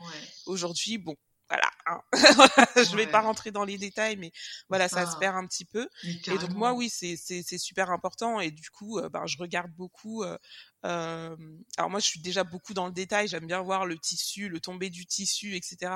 [0.47, 1.17] Aujourd'hui, bon,
[1.49, 2.01] voilà, hein.
[2.77, 4.33] je vais pas rentrer dans les détails, mais
[4.69, 5.89] voilà, ça se perd un petit peu.
[6.05, 8.41] Et donc moi, oui, c'est c'est super important.
[8.41, 10.37] Et du coup, euh, ben, je regarde beaucoup euh,
[10.85, 11.37] euh,
[11.79, 13.29] alors moi, je suis déjà beaucoup dans le détail.
[13.29, 15.93] J'aime bien voir le tissu, le tombé du tissu, etc.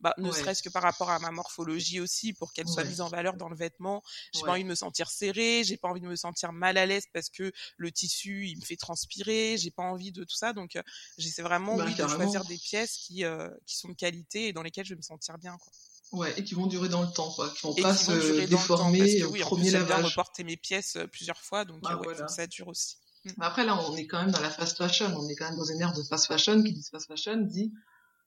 [0.00, 3.08] Bah, ne serait-ce que par rapport à ma morphologie aussi, pour qu'elle soit mise en
[3.08, 4.02] valeur dans le vêtement.
[4.34, 6.86] J'ai pas envie de me sentir serrée, j'ai pas envie de me sentir mal à
[6.86, 9.56] l'aise parce que le tissu il me fait transpirer.
[9.58, 10.82] J'ai pas envie de tout ça, donc euh,
[11.18, 14.62] j'essaie vraiment bah, de choisir des pièces qui euh, qui sont de qualité et dans
[14.62, 15.56] lesquelles je vais me sentir bien.
[15.58, 15.72] Quoi.
[16.12, 17.48] Ouais, et qui vont durer dans le temps, quoi.
[17.50, 20.00] Qui vont pas se déformer au premier lavage.
[20.00, 22.96] Bien reporter mes pièces plusieurs fois, donc bah, ça dure aussi.
[23.24, 23.30] Mm.
[23.38, 25.12] Mais après, là, on est quand même dans la fast fashion.
[25.16, 26.62] On est quand même dans une ère de fast fashion.
[26.62, 27.72] Qui dit fast fashion dit,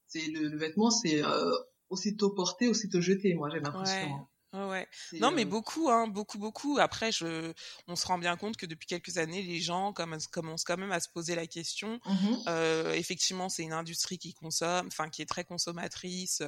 [0.08, 1.51] c'est le, vêtement, c'est euh,
[1.89, 3.34] aussitôt porté, aussitôt jeté.
[3.34, 4.13] Moi, j'ai l'impression.
[4.13, 4.25] Ouais.
[4.55, 4.88] Ouais.
[5.19, 6.77] Non, mais euh, beaucoup, hein, beaucoup, beaucoup.
[6.79, 7.51] Après, je,
[7.88, 10.99] on se rend bien compte que depuis quelques années, les gens commencent quand même à
[10.99, 11.99] se poser la question.
[12.05, 12.43] Mm-hmm.
[12.47, 16.41] Euh, effectivement, c'est une industrie qui consomme, enfin, qui est très consommatrice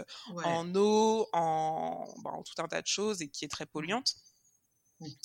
[0.43, 4.15] en eau, en, bah, en tout un tas de choses et qui est très polluante.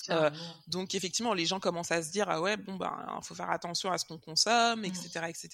[0.09, 0.29] Euh,
[0.67, 3.49] donc effectivement, les gens commencent à se dire ah ouais bon ben il faut faire
[3.49, 5.25] attention à ce qu'on consomme, etc., mmh.
[5.25, 5.49] etc.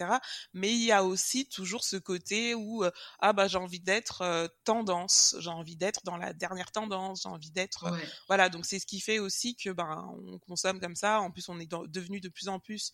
[0.53, 4.21] Mais il y a aussi toujours ce côté où euh, ah bah j'ai envie d'être
[4.21, 7.91] euh, tendance, j'ai envie d'être dans la dernière tendance, j'ai envie d'être
[8.27, 11.21] voilà donc c'est ce qui fait aussi que ben on consomme comme ça.
[11.21, 12.93] En plus on est devenu de plus en plus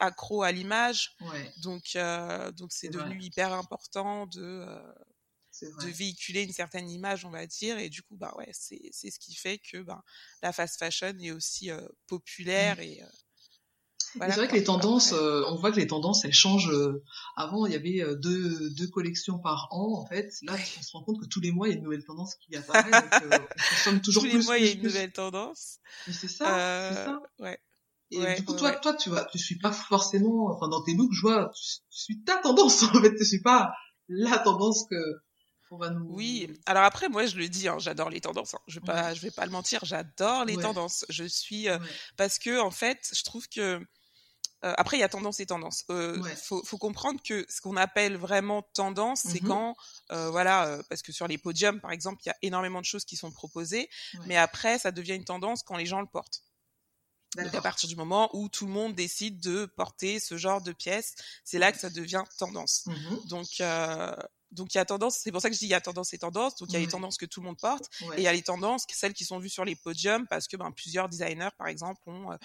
[0.00, 1.16] accro à l'image,
[1.62, 1.96] donc
[2.56, 4.66] donc c'est devenu hyper important de
[5.62, 7.78] de véhiculer une certaine image, on va dire.
[7.78, 10.02] Et du coup, bah ouais, c'est ce qui fait que bah,
[10.42, 12.82] la fast fashion est aussi euh, populaire mmh.
[12.82, 13.06] et euh,
[14.14, 16.70] c'est vrai que les tendances, euh, on voit que les tendances, elles changent.
[17.34, 20.30] avant, il y avait deux, deux collections par an, en fait.
[20.42, 22.34] Là, on se rend compte que tous les mois, il y a une nouvelle tendance
[22.34, 22.90] qui apparaît.
[22.90, 23.40] donc,
[23.86, 25.78] on toujours tous les mois, il y a une nouvelle tendance.
[26.04, 27.22] C'est ça, c'est ça.
[27.38, 27.58] Ouais.
[28.12, 31.14] Et du coup, toi, toi, tu vois, tu suis pas forcément, enfin, dans tes looks,
[31.14, 33.14] je vois, tu, suis ta tendance, en fait.
[33.16, 33.72] Tu suis pas
[34.08, 34.96] la tendance que,
[36.08, 38.54] oui, alors après, moi, je le dis, hein, j'adore les tendances.
[38.54, 38.60] Hein.
[38.66, 41.04] Je vais je vais pas le mentir, j'adore les tendances.
[41.08, 41.78] Je suis euh,
[42.16, 43.80] parce que en fait, je trouve que
[44.64, 45.84] euh, après, il y a tendance et tendance.
[45.90, 49.76] Euh, faut, faut, comprendre que ce qu'on appelle vraiment tendance, c'est mmh quand,
[50.12, 53.04] euh, voilà, parce que sur les podiums, par exemple, il y a énormément de choses
[53.04, 53.90] qui sont proposées,
[54.26, 56.42] mais après, ça devient une tendance quand les gens le portent.
[57.36, 60.72] Donc à partir du moment où tout le monde décide de porter ce genre de
[60.72, 62.84] pièces, c'est là que ça devient tendance.
[62.86, 63.48] Mmh Donc
[64.52, 66.12] donc il y a tendance, c'est pour ça que je dis il y a tendance
[66.12, 66.56] et tendance.
[66.56, 68.32] Donc il y a les tendances que tout le monde porte et il y a
[68.32, 71.68] les tendances, celles qui sont vues sur les podiums parce que ben, plusieurs designers par
[71.68, 72.36] exemple ont, euh,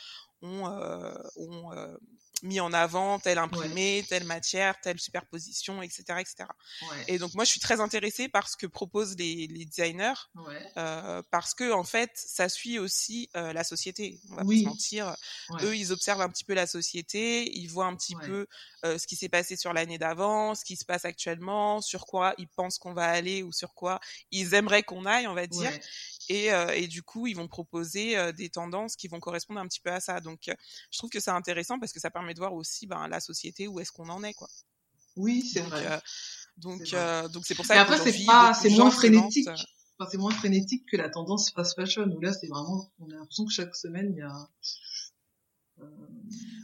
[0.42, 1.98] ont, euh, ont euh,
[2.44, 6.04] mis en avant tel imprimé, telle matière, telle superposition, etc.
[6.20, 6.36] etc.
[6.82, 7.04] Ouais.
[7.08, 10.14] Et donc moi je suis très intéressée par ce que proposent les, les designers
[10.78, 14.20] euh, parce que en fait ça suit aussi euh, la société.
[14.30, 15.16] On va pas se mentir.
[15.62, 18.48] Eux ils observent un petit peu la société, ils voient un petit peu
[18.86, 22.34] euh, ce qui s'est passé sur l'année d'avant, ce qui se passe actuellement, sur quoi
[22.38, 24.00] ils pensent qu'on va aller ou sur quoi
[24.32, 25.72] ils aimeraient qu'on aille, on va dire.
[26.30, 29.68] Et, euh, et, du coup, ils vont proposer euh, des tendances qui vont correspondre un
[29.68, 30.20] petit peu à ça.
[30.20, 30.54] Donc, euh,
[30.92, 33.68] je trouve que c'est intéressant parce que ça permet de voir aussi ben, la société
[33.68, 34.50] où est-ce qu'on en est, quoi.
[35.16, 36.00] Oui, c'est vrai.
[36.58, 36.92] donc,
[37.32, 37.76] donc c'est pour ça.
[37.76, 39.48] Et après, c'est pas, c'est moins frénétique.
[40.00, 43.16] Enfin, c'est moins frénétique que la tendance fast fashion où là, c'est vraiment, on a
[43.16, 44.50] l'impression que chaque semaine, il y a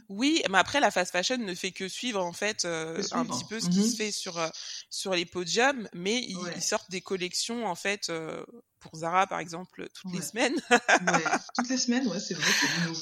[0.08, 3.44] oui, mais après la fast fashion ne fait que suivre en fait euh, un petit
[3.44, 4.48] peu ce qui se mmh fait sur euh,
[4.90, 8.44] sur les podiums, mais ils, sortent des collections en fait euh,
[8.80, 10.54] pour Zara par exemple toutes les semaines.
[11.56, 12.46] toutes les semaines, ouais, c'est vrai.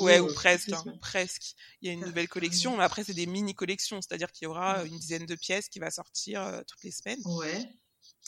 [0.00, 1.54] ouais, ou presque, hein, presque.
[1.80, 4.48] Il y a une nouvelle collection, mais après c'est des mini collections, c'est-à-dire qu'il y
[4.48, 7.20] aura une dizaine de pièces qui va sortir toutes les semaines.
[7.24, 7.68] Ouais.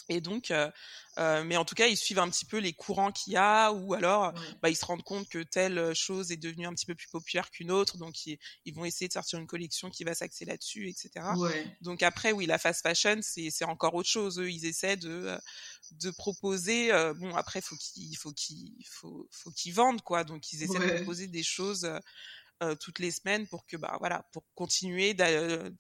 [0.09, 0.71] Et donc, euh,
[1.19, 3.73] euh, mais en tout cas, ils suivent un petit peu les courants qu'il y a,
[3.73, 6.95] ou alors, bah, ils se rendent compte que telle chose est devenue un petit peu
[6.95, 10.15] plus populaire qu'une autre, donc ils, ils, vont essayer de sortir une collection qui va
[10.15, 11.25] s'axer là-dessus, etc.
[11.81, 14.39] Donc après, oui, la fast fashion, c'est encore autre chose.
[14.39, 15.39] Eux, ils essaient de euh,
[15.93, 16.93] de proposer.
[16.93, 20.79] Euh, bon, après, faut qu'ils faut qu'ils faut faut qu'ils vendent quoi, donc ils essaient
[20.79, 21.91] de proposer des choses
[22.63, 25.73] euh, toutes les semaines pour que bah voilà, pour continuer de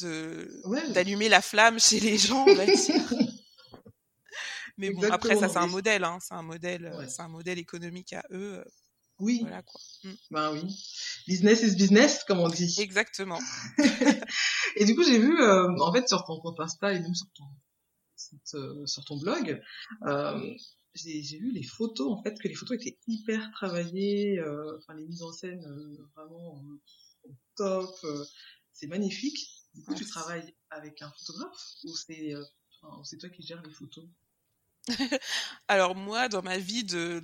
[0.00, 3.14] de d'allumer la flamme chez les gens, on va dire.
[4.78, 8.12] Mais bon, après ça c'est un modèle, hein, c'est un modèle, c'est un modèle économique
[8.12, 8.64] à eux.
[9.18, 9.38] Oui.
[9.40, 9.80] Voilà quoi.
[10.04, 10.14] Mm.
[10.30, 10.62] Ben oui.
[11.26, 12.76] Business is business, comme on dit.
[12.78, 13.40] Exactement.
[14.76, 17.44] et du coup, j'ai vu, en fait, sur ton compte Insta et même sur ton,
[18.86, 19.60] sur ton blog,
[20.06, 20.54] euh,
[20.94, 25.04] j'ai vu les photos, en fait, que les photos étaient hyper travaillées, euh, enfin, les
[25.04, 26.62] mises en scène euh, vraiment
[27.56, 27.94] top,
[28.72, 29.55] c'est magnifique.
[29.76, 32.32] Du coup, tu travailles avec un photographe ou c'est
[33.04, 34.04] c'est toi qui gères les photos?
[35.68, 37.20] Alors moi, dans ma vie de,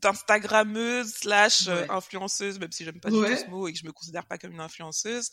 [0.00, 3.84] d'instagrammeuse slash euh, influenceuse, même si j'aime pas du tout ce mot et que je
[3.84, 5.30] me considère pas comme une influenceuse,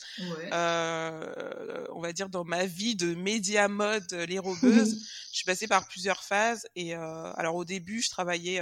[0.52, 4.98] euh, on va dire dans ma vie de média mode, les robeuses,
[5.32, 6.66] je suis passée par plusieurs phases.
[6.76, 8.60] Et euh, alors au début, je travaillais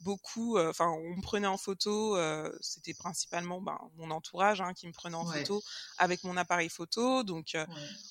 [0.00, 4.72] beaucoup, euh, enfin, on me prenait en photo, euh, c'était principalement ben, mon entourage hein,
[4.74, 5.62] qui me prenait en photo
[5.98, 7.22] avec mon appareil photo.
[7.24, 7.66] Donc, euh,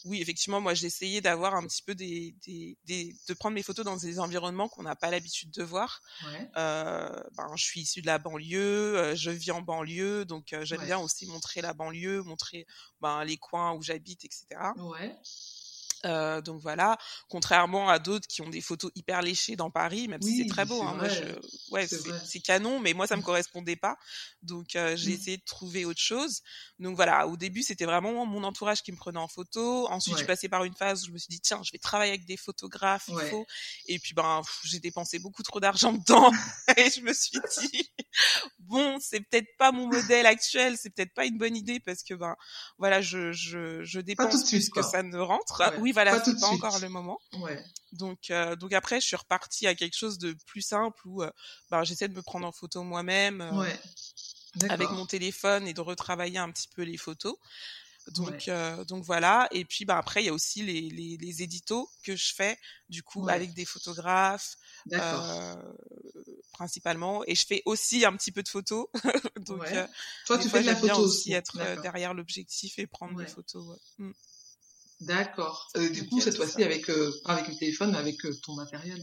[0.06, 3.86] oui, effectivement, moi, j'essayais d'avoir un petit peu des, des, des, de prendre mes photos
[3.86, 6.02] dans des environnements qu'on n'a pas l'habitude de voir.
[6.56, 11.26] ben, je suis issue de la banlieue, je vis en banlieue, donc j'aime bien aussi
[11.28, 12.66] montrer la banlieue, montrer
[13.02, 14.46] ben, les coins où j'habite, etc.
[14.78, 15.16] Ouais.
[16.06, 16.98] Euh, donc voilà,
[17.30, 20.66] contrairement à d'autres qui ont des photos hyper léchées dans Paris, même si c'est très
[20.66, 21.24] beau, hein, moi je...
[21.72, 21.88] ouais,
[22.26, 23.98] c'est canon, mais moi ça me correspondait pas,
[24.44, 25.14] donc euh, j'ai mmh.
[25.14, 26.42] essayé de trouver autre chose.
[26.80, 29.88] Donc voilà, au début c'était vraiment mon entourage qui me prenait en photo.
[29.90, 31.80] Ensuite je suis passée par une phase où je me suis dit tiens, je vais
[31.80, 33.46] travailler avec des photographes, il faut.
[33.88, 36.32] Et puis ben j'ai dépensé beaucoup trop d'argent dedans
[36.78, 37.90] et je me suis dit
[38.60, 42.14] bon c'est peut-être pas mon modèle actuel, c'est peut-être pas une bonne idée parce que
[42.14, 42.36] ben
[42.78, 45.64] voilà je je, je dépense plus que ça ne rentre.
[45.80, 47.20] Oui, voilà, c'est pas encore le moment.
[47.34, 47.64] Ouais.
[47.94, 51.32] Donc, euh, donc après, je suis repartie à quelque chose de plus simple où euh,
[51.70, 56.38] bah, j'essaie de me prendre en photo moi-même euh, avec mon téléphone et de retravailler
[56.38, 57.36] un petit peu les photos.
[58.16, 58.50] Donc,
[58.88, 59.50] donc voilà.
[59.52, 62.58] Et puis, bah, après, il y a aussi les, les, les, éditos que je fais,
[62.88, 64.56] du coup, avec des photographes,
[66.54, 67.22] principalement.
[67.28, 68.88] Et je fais aussi un petit peu de photos.
[69.42, 69.66] donc,
[70.26, 71.34] toi, tu fais de la photo aussi.
[71.34, 73.78] être derrière l'objectif et prendre des photos.
[73.98, 74.12] Mm.
[75.02, 75.70] D'accord.
[75.78, 79.00] Euh, du coup, cette fois-ci, avec, euh, avec le téléphone, mais avec euh, ton matériel.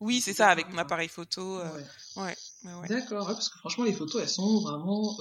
[0.00, 1.58] Oui, c'est ça, avec mon appareil photo.
[2.16, 2.36] Ouais.
[2.64, 2.88] ouais.
[2.88, 5.16] D'accord, parce que franchement, les photos, elles sont vraiment.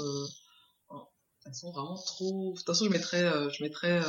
[1.45, 2.51] elles sont vraiment trop.
[2.51, 4.01] De toute façon, je mettrai, je mettrai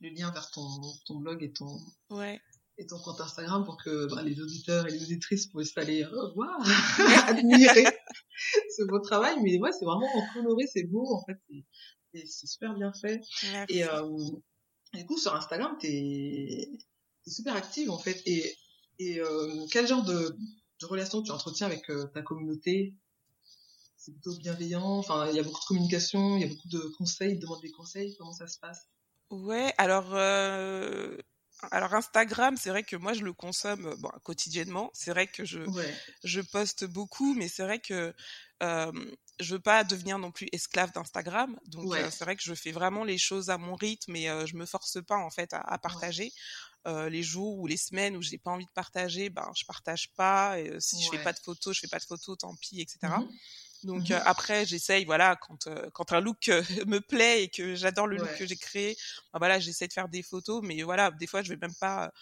[0.00, 0.64] le lien vers ton,
[1.06, 1.80] ton blog et ton.
[2.10, 2.40] Ouais.
[2.80, 6.60] Et ton compte Instagram pour que bah, les auditeurs et les auditrices puissent aller voir,
[7.26, 7.84] admirer
[8.76, 9.34] ce beau travail.
[9.42, 11.40] Mais ouais, c'est vraiment coloré, c'est beau en fait,
[12.14, 13.20] c'est super bien fait.
[13.68, 13.82] Et,
[14.94, 16.70] du coup, sur Instagram, tu es,
[17.26, 18.22] super active en fait.
[18.26, 18.56] Et,
[18.98, 20.36] et euh, quel genre de,
[20.80, 22.94] de relation tu entretiens avec euh, ta communauté?
[23.96, 26.78] C'est plutôt bienveillant Enfin, il y a beaucoup de communication, il y a beaucoup de
[26.96, 28.16] conseils, de demandes des conseils.
[28.16, 28.88] Comment ça se passe?
[29.30, 30.14] Ouais, alors.
[30.14, 31.16] Euh...
[31.72, 34.90] Alors Instagram, c'est vrai que moi je le consomme bon, quotidiennement.
[34.94, 35.58] C'est vrai que je
[36.22, 38.14] je poste beaucoup, mais c'est vrai que
[38.62, 38.92] euh,
[39.40, 41.58] je veux pas devenir non plus esclave d'Instagram.
[41.66, 44.46] Donc euh, c'est vrai que je fais vraiment les choses à mon rythme et euh,
[44.46, 46.32] je me force pas en fait à, partager.
[46.86, 50.10] Euh, les jours ou les semaines où j'ai pas envie de partager, ben je partage
[50.16, 50.58] pas.
[50.58, 52.98] Et, si je fais pas de photos, je fais pas de photos, tant pis, etc.
[53.02, 53.28] Mmh
[53.84, 56.48] Donc mmh après j'essaye voilà quand quand un look
[56.86, 58.96] me plaît et que j'adore le look que j'ai créé,
[59.32, 62.12] ben, voilà j'essaie de faire des photos, mais voilà des fois je vais même pas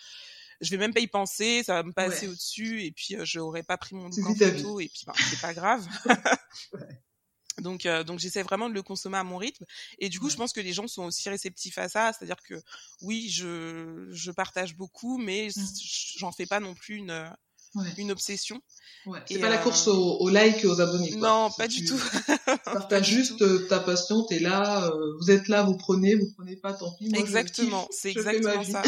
[0.60, 3.62] je vais même pas y penser, ça va me passer au-dessus et puis je n'aurais
[3.62, 5.86] pas pris mon look en photo et puis ben, c'est pas grave.
[7.62, 9.64] Donc, euh, donc j'essaie vraiment de le consommer à mon rythme.
[9.98, 12.12] Et du coup, je pense que les gens sont aussi réceptifs à ça.
[12.12, 12.54] C'est-à-dire que
[13.02, 15.62] oui, je, je partage beaucoup, mais mmh.
[16.18, 17.32] j'en fais pas non plus une,
[17.96, 18.60] une obsession.
[19.06, 19.20] Ouais.
[19.26, 21.12] C'est pas la course aux, aux likes et aux abonnés.
[21.12, 21.28] Quoi.
[21.28, 22.00] Non, pas du tout.
[22.64, 26.56] partages juste euh, ta passion, t'es là, euh, vous êtes là, vous prenez, vous prenez
[26.56, 27.10] pas, tant pis.
[27.14, 28.82] exactement, c'est exactement ça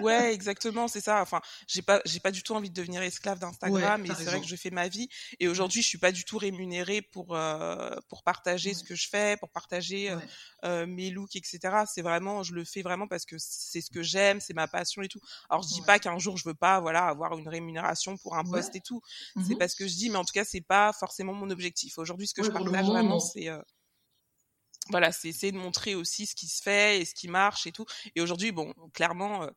[0.00, 1.20] ouais, exactement, c'est ça.
[1.22, 4.40] Enfin, j'ai pas, j'ai pas du tout envie de devenir esclave d'Instagram, mais c'est vrai
[4.40, 5.08] que je fais ma vie.
[5.40, 9.08] Et aujourd'hui, je suis pas du tout rémunérée pour euh, pour partager ce que je
[9.08, 10.18] fais, pour partager euh,
[10.64, 11.84] euh, mes looks, etc.
[11.92, 15.02] C'est vraiment, je le fais vraiment parce que c'est ce que j'aime, c'est ma passion
[15.02, 15.20] et tout.
[15.50, 18.44] Alors, je dis pas qu'un jour je veux pas, voilà, avoir une rémunération pour un
[18.44, 19.00] poste et tout.
[19.34, 21.98] C'est mmh parce que je dis, mais en tout cas, c'est pas forcément mon objectif.
[21.98, 23.48] Aujourd'hui, ce que je partage vraiment, c'est
[24.90, 27.72] voilà, c'est essayer de montrer aussi ce qui se fait et ce qui marche et
[27.72, 27.86] tout.
[28.14, 29.50] Et aujourd'hui, bon, clairement, euh,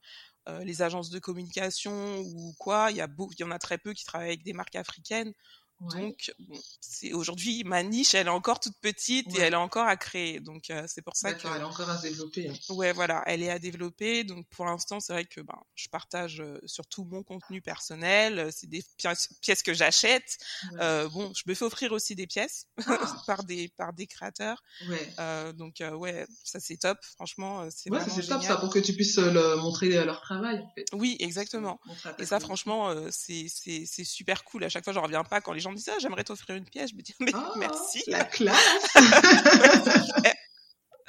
[0.49, 3.77] euh, les agences de communication ou quoi, il y, a il y en a très
[3.77, 5.33] peu qui travaillent avec des marques africaines.
[5.79, 6.33] Donc,
[6.81, 10.41] c'est aujourd'hui ma niche, elle est encore toute petite et elle est encore à créer.
[10.41, 11.47] Donc, euh, c'est pour ça que.
[11.47, 12.49] elle est encore à développer.
[12.49, 12.73] Hein.
[12.73, 14.25] Ouais, voilà, elle est à développer.
[14.25, 18.39] Donc, pour l'instant, c'est vrai que ben, je partage euh, surtout mon contenu personnel.
[18.39, 20.37] Euh, c'est des pièces que j'achète.
[20.73, 23.23] bon, je me fais offrir aussi des pièces ah!
[23.25, 24.61] par des par des créateurs.
[24.89, 25.53] Ouais.
[25.53, 26.97] donc, ouais, ça c'est top.
[27.15, 30.59] Franchement, c'est ouais, c'est top ça pour que tu puisses le montrer leur travail.
[30.59, 30.85] En fait.
[30.91, 31.79] Oui, exactement.
[32.17, 34.65] Et ça, franchement, c'est c'est super cool.
[34.65, 36.65] À chaque fois, je reviens pas quand les gens me disent ah, j'aimerais t'offrir une
[36.65, 38.03] pièce, je me dis mais ah, merci.
[38.07, 38.95] La classe.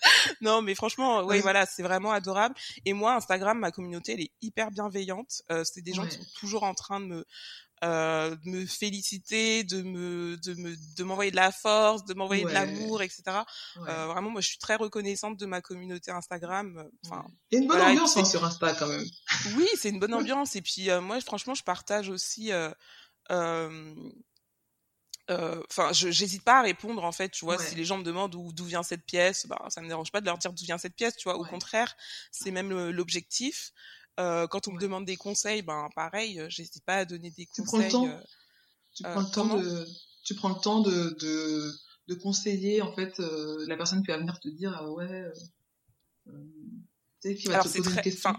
[0.40, 2.55] non, mais franchement, oui, voilà, c'est vraiment adorable.
[2.85, 5.42] Et moi, Instagram, ma communauté, elle est hyper bienveillante.
[5.51, 7.25] Euh, c'est des gens qui sont toujours en train de me
[7.83, 12.44] euh, de me féliciter, de me de me de m'envoyer de la force, de m'envoyer
[12.44, 13.23] de l'amour, etc.
[13.79, 16.90] Euh, vraiment, moi, je suis très reconnaissante de ma communauté Instagram.
[17.07, 19.07] Enfin, il y a une bonne ambiance hein, sur Insta quand même.
[19.57, 20.57] Oui, c'est une bonne ambiance.
[20.57, 22.51] Et puis moi, franchement, je partage aussi.
[25.31, 28.33] Euh, enfin, j'hésite pas à répondre en fait, tu vois, si les gens me demandent
[28.33, 30.97] d'où vient cette pièce, bah ça me dérange pas de leur dire d'où vient cette
[30.97, 31.38] pièce, tu vois.
[31.38, 31.97] Au contraire,
[32.33, 33.73] c'est même l'objectif.
[34.19, 37.47] Euh, quand on me demande des conseils, ben pareil, euh, j'hésite pas à donner des
[37.47, 37.88] tu conseils.
[37.88, 38.21] Prends le temps?
[38.93, 39.87] tu prends le temps de,
[40.25, 41.73] tu prends le temps de, de,
[42.09, 45.27] de conseiller en fait la personne qui va venir te dire ah ouais.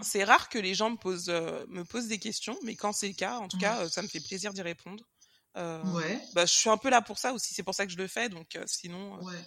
[0.02, 3.14] c'est rare que les gens me posent, me posent des questions, mais quand c'est le
[3.14, 5.02] cas, en tout cas, ça me fait plaisir d'y répondre.
[5.56, 6.20] Euh, ouais.
[6.34, 8.06] Bah, je suis un peu là pour ça aussi, c'est pour ça que je le
[8.06, 9.44] fais, donc euh, sinon, euh, ouais.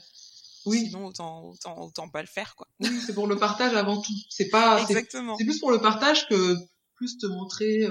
[0.65, 0.85] oui.
[0.87, 2.55] sinon autant, autant, autant pas le faire.
[2.55, 2.67] Quoi.
[2.79, 4.13] Oui, c'est pour le partage avant tout.
[4.29, 4.81] C'est pas.
[4.89, 5.35] Exactement.
[5.37, 6.55] C'est plus pour le partage que
[6.95, 7.87] plus te montrer.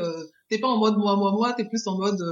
[0.48, 2.22] T'es pas en mode moi, moi, moi, t'es plus en mode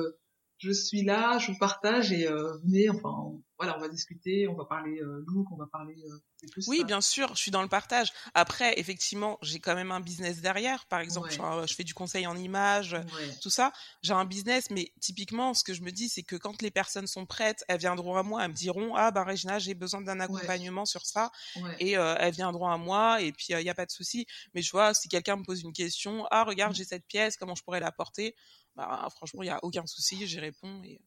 [0.63, 4.65] je suis là, je vous partage et venez, enfin, voilà, on va discuter, on va
[4.65, 8.13] parler euh, look, on va parler euh, Oui, bien sûr, je suis dans le partage.
[8.35, 10.85] Après, effectivement, j'ai quand même un business derrière.
[10.87, 12.97] Par exemple, je, fais du conseil en images,
[13.41, 13.73] tout ça.
[14.03, 17.07] J'ai un business, mais typiquement, ce que je me dis, c'est que quand les personnes
[17.07, 20.19] sont prêtes, elles viendront à moi, elles me diront ah ben Regina, j'ai besoin d'un
[20.19, 21.31] accompagnement sur ça,
[21.79, 24.27] et euh, elles viendront à moi, et puis il n'y a pas de souci.
[24.55, 26.77] Mais je vois, si quelqu'un me pose une question, ah regarde, mmh.
[26.77, 28.35] j'ai cette pièce, comment je pourrais la porter?
[28.77, 31.01] Bah, franchement, il n'y a aucun souci, j'y réponds et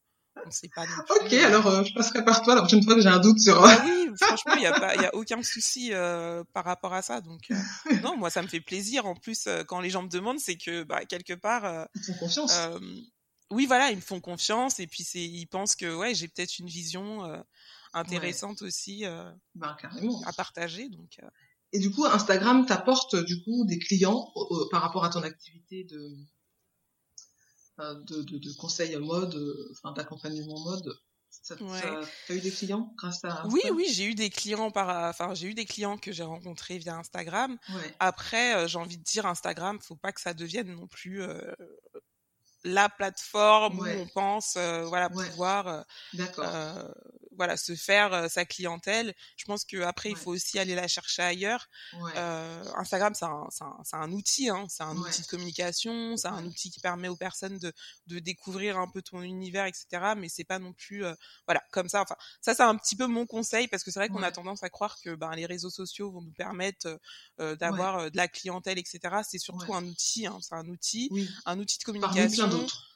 [0.46, 0.84] on sait pas.
[0.84, 3.40] ok, euh, alors euh, je passerai par toi la prochaine fois que j'ai un doute
[3.40, 3.64] sur.
[3.64, 7.02] Ah oui, franchement, il y a pas, y a aucun souci euh, par rapport à
[7.02, 7.22] ça.
[7.22, 7.50] Donc
[8.04, 9.06] non, moi ça me fait plaisir.
[9.06, 11.88] En plus, quand les gens me demandent, c'est que bah, quelque part.
[11.96, 12.60] ils font confiance.
[13.52, 16.68] oui, voilà, ils me font confiance et puis ils pensent que ouais, j'ai peut-être une
[16.68, 17.24] vision
[17.94, 19.06] intéressante aussi
[19.56, 19.78] bah,
[20.26, 20.90] à partager.
[20.90, 21.20] Donc.
[21.72, 24.32] Et du coup, Instagram t'apporte du coup des clients
[24.72, 26.16] par rapport à ton activité de
[27.78, 30.98] de, de, de conseils mode, euh, enfin d'accompagnement mode.
[31.30, 31.56] Ça,
[32.30, 35.48] as eu des clients grâce à Oui, oui, j'ai eu des clients par, enfin j'ai
[35.48, 37.58] eu des clients que j'ai rencontrés via Instagram.
[38.00, 41.54] Après, euh, j'ai envie de dire Instagram, faut pas que ça devienne non plus euh,
[42.64, 45.86] la plateforme où on pense, voilà, pouvoir
[47.38, 49.14] voilà se faire euh, sa clientèle.
[49.38, 51.68] Je pense que après il faut aussi aller la chercher ailleurs.
[52.16, 56.46] Euh, Instagram c'est un, un, un, outil, hein, c'est un outil de communication, c'est un
[56.46, 57.74] outil qui permet aux personnes de,
[58.08, 60.14] de découvrir un peu ton univers, etc.
[60.18, 61.14] Mais c'est pas non plus euh,
[61.48, 62.02] voilà comme ça.
[62.02, 64.64] Enfin ça c'est un petit peu mon conseil parce que c'est vrai qu'on a tendance
[64.64, 67.00] à croire que ben, les réseaux sociaux vont nous permettre
[67.38, 69.00] d'avoir de la clientèle, etc.
[69.28, 71.10] C'est surtout un outil, hein, c'est un outil,
[71.46, 72.16] un outil de communication.
[72.16, 72.96] Parmi plein d'autres.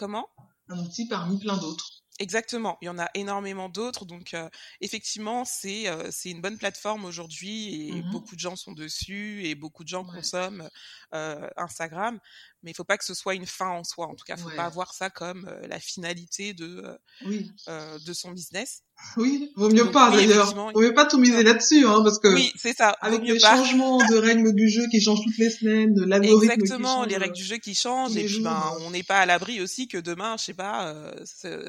[0.00, 0.28] Comment?
[0.68, 2.00] Un outil parmi plein d'autres.
[2.20, 4.50] Exactement, il y en a énormément d'autres, donc euh,
[4.82, 9.46] effectivement c'est euh, c'est une bonne plateforme aujourd'hui et mmh beaucoup de gens sont dessus
[9.46, 10.68] et beaucoup de gens consomment
[11.14, 12.20] euh, Instagram,
[12.62, 14.06] mais il faut pas que ce soit une fin en soi.
[14.06, 17.50] En tout cas, faut pas voir ça comme la finalité de oui.
[17.66, 18.82] de son business.
[19.16, 20.54] Oui, vaut mieux pas d'ailleurs.
[20.54, 22.90] Vaut mieux pas tout miser là-dessus, hein, parce que oui, c'est ça.
[23.00, 27.04] Avec les changements de règles du jeu qui changent toutes les semaines, de l'algorithme Exactement,
[27.04, 29.88] les règles du jeu qui changent, et puis ben, on n'est pas à l'abri aussi
[29.88, 30.94] que demain, je sais pas,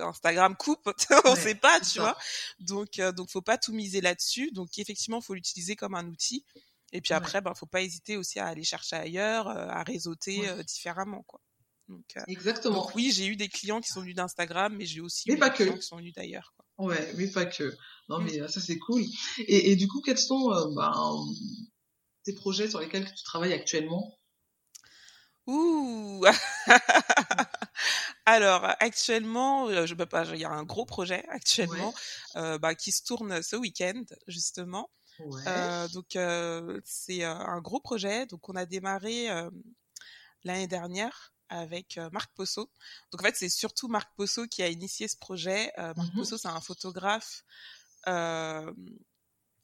[0.01, 0.91] Instagram coupe,
[1.25, 2.17] on sait pas, tu vois.
[2.59, 4.51] Donc donc faut pas tout miser là-dessus.
[4.51, 6.45] Donc effectivement, faut l'utiliser comme un outil.
[6.93, 10.47] Et puis après, ben, faut pas hésiter aussi à aller chercher ailleurs, euh, à réseauter
[10.49, 11.39] euh, différemment, quoi.
[11.87, 12.83] Donc, euh, Exactement.
[12.83, 15.49] Donc, oui, j'ai eu des clients qui sont venus d'Instagram, mais j'ai aussi eu des
[15.49, 16.53] clients qui sont venus d'ailleurs.
[16.81, 17.75] Ouais, mais pas que.
[18.09, 18.23] Non, mmh.
[18.25, 19.03] mais ça c'est cool.
[19.39, 20.93] Et, et, du coup, quels sont ben,
[22.23, 24.17] tes projets sur lesquels tu travailles actuellement?
[25.47, 26.23] Ouh
[28.25, 30.25] Alors actuellement, je peux pas.
[30.33, 31.93] Il y a un gros projet actuellement
[32.35, 34.89] bah, qui se tourne ce week-end justement.
[35.47, 38.25] Euh, donc euh, c'est euh, un gros projet.
[38.25, 39.27] Donc on a démarré
[40.43, 42.69] l'année dernière avec Marc Posso.
[43.11, 45.71] Donc en fait c'est surtout Marc Posso qui a initié ce projet.
[45.77, 47.43] Marc mmh Posso c'est un photographe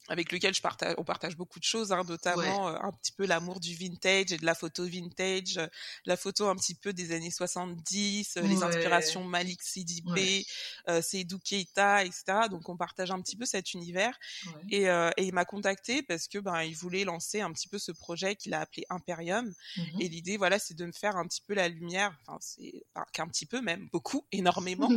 [0.08, 3.26] avec lequel je partage, on partage beaucoup de choses, hein, notamment euh, un petit peu
[3.26, 5.66] l'amour du vintage et de la photo vintage, euh,
[6.06, 10.46] la photo un petit peu des années 70, euh, les inspirations Malik Sidibé,
[10.86, 11.02] ouais.
[11.02, 12.48] Seydou Keita, etc.
[12.50, 14.18] Donc on partage un petit peu cet univers.
[14.70, 17.92] Et, et, il m'a contacté parce que ben il voulait lancer un petit peu ce
[17.92, 19.52] projet qu'il a appelé Imperium.
[19.76, 22.84] Mmh et l'idée, voilà, c'est de me faire un petit peu la lumière, enfin c'est
[22.94, 24.88] enfin, qu'un petit peu même, beaucoup, énormément,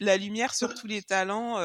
[0.00, 1.58] la lumière sur tous les talents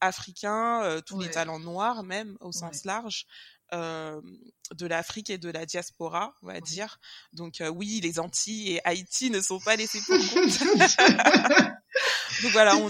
[0.00, 3.26] africains, tous les talents noirs même au sens large.
[3.72, 6.98] de l'Afrique et de la diaspora, on va dire.
[7.32, 10.58] Donc oui, les Antilles et Haïti ne sont pas laissés pour compte.
[12.42, 12.88] Donc voilà, on,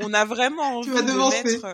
[0.00, 1.72] on, a vraiment envie de mettre.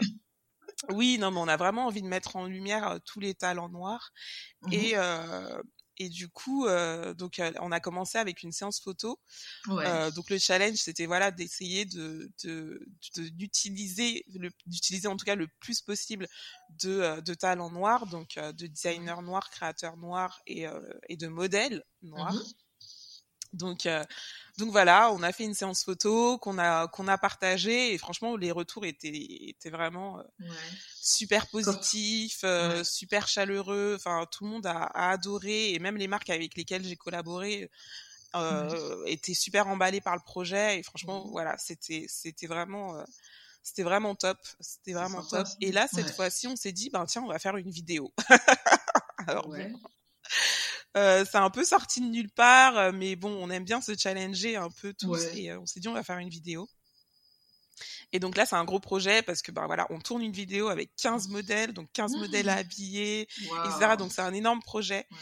[0.91, 4.13] Oui, non, mais on a vraiment envie de mettre en lumière tous les talents noirs.
[4.63, 4.95] Mmh et,
[6.01, 9.21] et du coup, euh, donc on a commencé avec une séance photo.
[9.69, 10.11] Ouais.
[10.13, 12.31] Donc le challenge, c'était voilà d'essayer de
[13.15, 16.27] d'utiliser le d'utiliser en tout cas le plus possible
[16.71, 20.65] de, de talents noirs, donc de designers noirs, créateurs noirs et,
[21.09, 22.35] et de modèles noirs.
[22.35, 22.70] Mmh
[23.53, 23.87] donc
[24.61, 28.37] donc voilà, on a fait une séance photo qu'on a qu'on a partagée et franchement
[28.37, 29.11] les retours étaient
[29.49, 30.47] étaient vraiment ouais.
[31.01, 33.95] super positifs, euh, super chaleureux.
[33.97, 37.71] Enfin tout le monde a, a, adoré et même les marques avec lesquelles j'ai collaboré
[38.37, 39.13] euh, ouais.
[39.13, 43.05] étaient super emballées par le projet et franchement voilà c'était c'était vraiment euh,
[43.63, 45.47] c'était vraiment top, c'était vraiment top.
[45.63, 48.13] Et là cette fois-ci on s'est dit ben tiens on va faire une vidéo.
[49.27, 49.81] Alors bon,
[50.97, 53.97] euh, c'est un peu sorti de nulle part, euh, mais bon, on aime bien se
[53.97, 55.39] challenger un peu tous ouais.
[55.39, 56.69] et euh, on s'est dit on va faire une vidéo.
[58.13, 60.69] Et donc là, c'est un gros projet parce que ben voilà, on tourne une vidéo
[60.69, 62.19] avec 15 modèles, donc 15 mmh.
[62.19, 63.65] modèles à habiller, wow.
[63.65, 63.97] etc.
[63.97, 65.07] Donc c'est un énorme projet.
[65.11, 65.17] Ouais.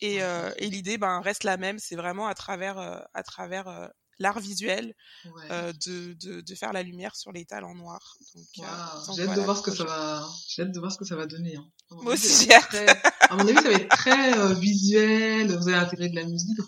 [0.00, 2.78] Et, euh, et l'idée ben reste la même, c'est vraiment à travers
[3.12, 4.94] à travers l'art visuel
[5.24, 5.30] ouais.
[5.50, 8.16] euh, de, de, de, faire la lumière sur les talents noirs.
[8.34, 8.64] Donc, wow.
[8.64, 8.68] euh,
[9.14, 11.04] j'ai hâte voilà, de voir ce que ça va, j'ai hâte de voir ce que
[11.04, 11.56] ça va donner.
[11.56, 11.66] Hein.
[11.90, 12.68] Moi aussi, j'ai hâte.
[12.68, 12.86] Très...
[13.30, 15.56] À mon avis, ça va être très euh, visuel.
[15.56, 16.58] Vous allez intégrer de la musique.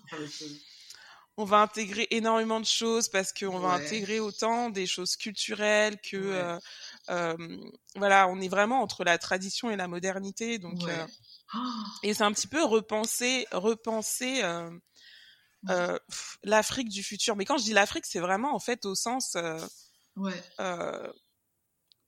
[1.36, 3.62] On va intégrer énormément de choses parce qu'on ouais.
[3.62, 6.59] va intégrer autant des choses culturelles que
[7.09, 7.36] ouais.
[7.96, 11.59] voilà, on est vraiment entre la tradition et la modernité, donc oh.
[12.03, 14.42] et c'est un petit peu repenser, repenser
[15.68, 15.98] euh,
[16.42, 17.36] l'Afrique du futur.
[17.36, 19.58] Mais quand je dis l'Afrique, c'est vraiment en fait au sens, euh,
[20.16, 20.42] ouais.
[20.61, 21.12] euh,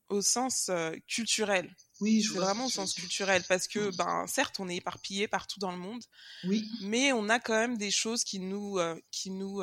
[0.09, 0.71] au sens
[1.07, 1.75] culturel.
[2.01, 3.97] Oui, je c'est vraiment au sens culturel parce que, oui.
[3.97, 6.03] ben, certes, on est éparpillé partout dans le monde,
[6.45, 6.69] oui.
[6.83, 8.79] mais on a quand même des choses qui nous,
[9.11, 9.63] qui nous,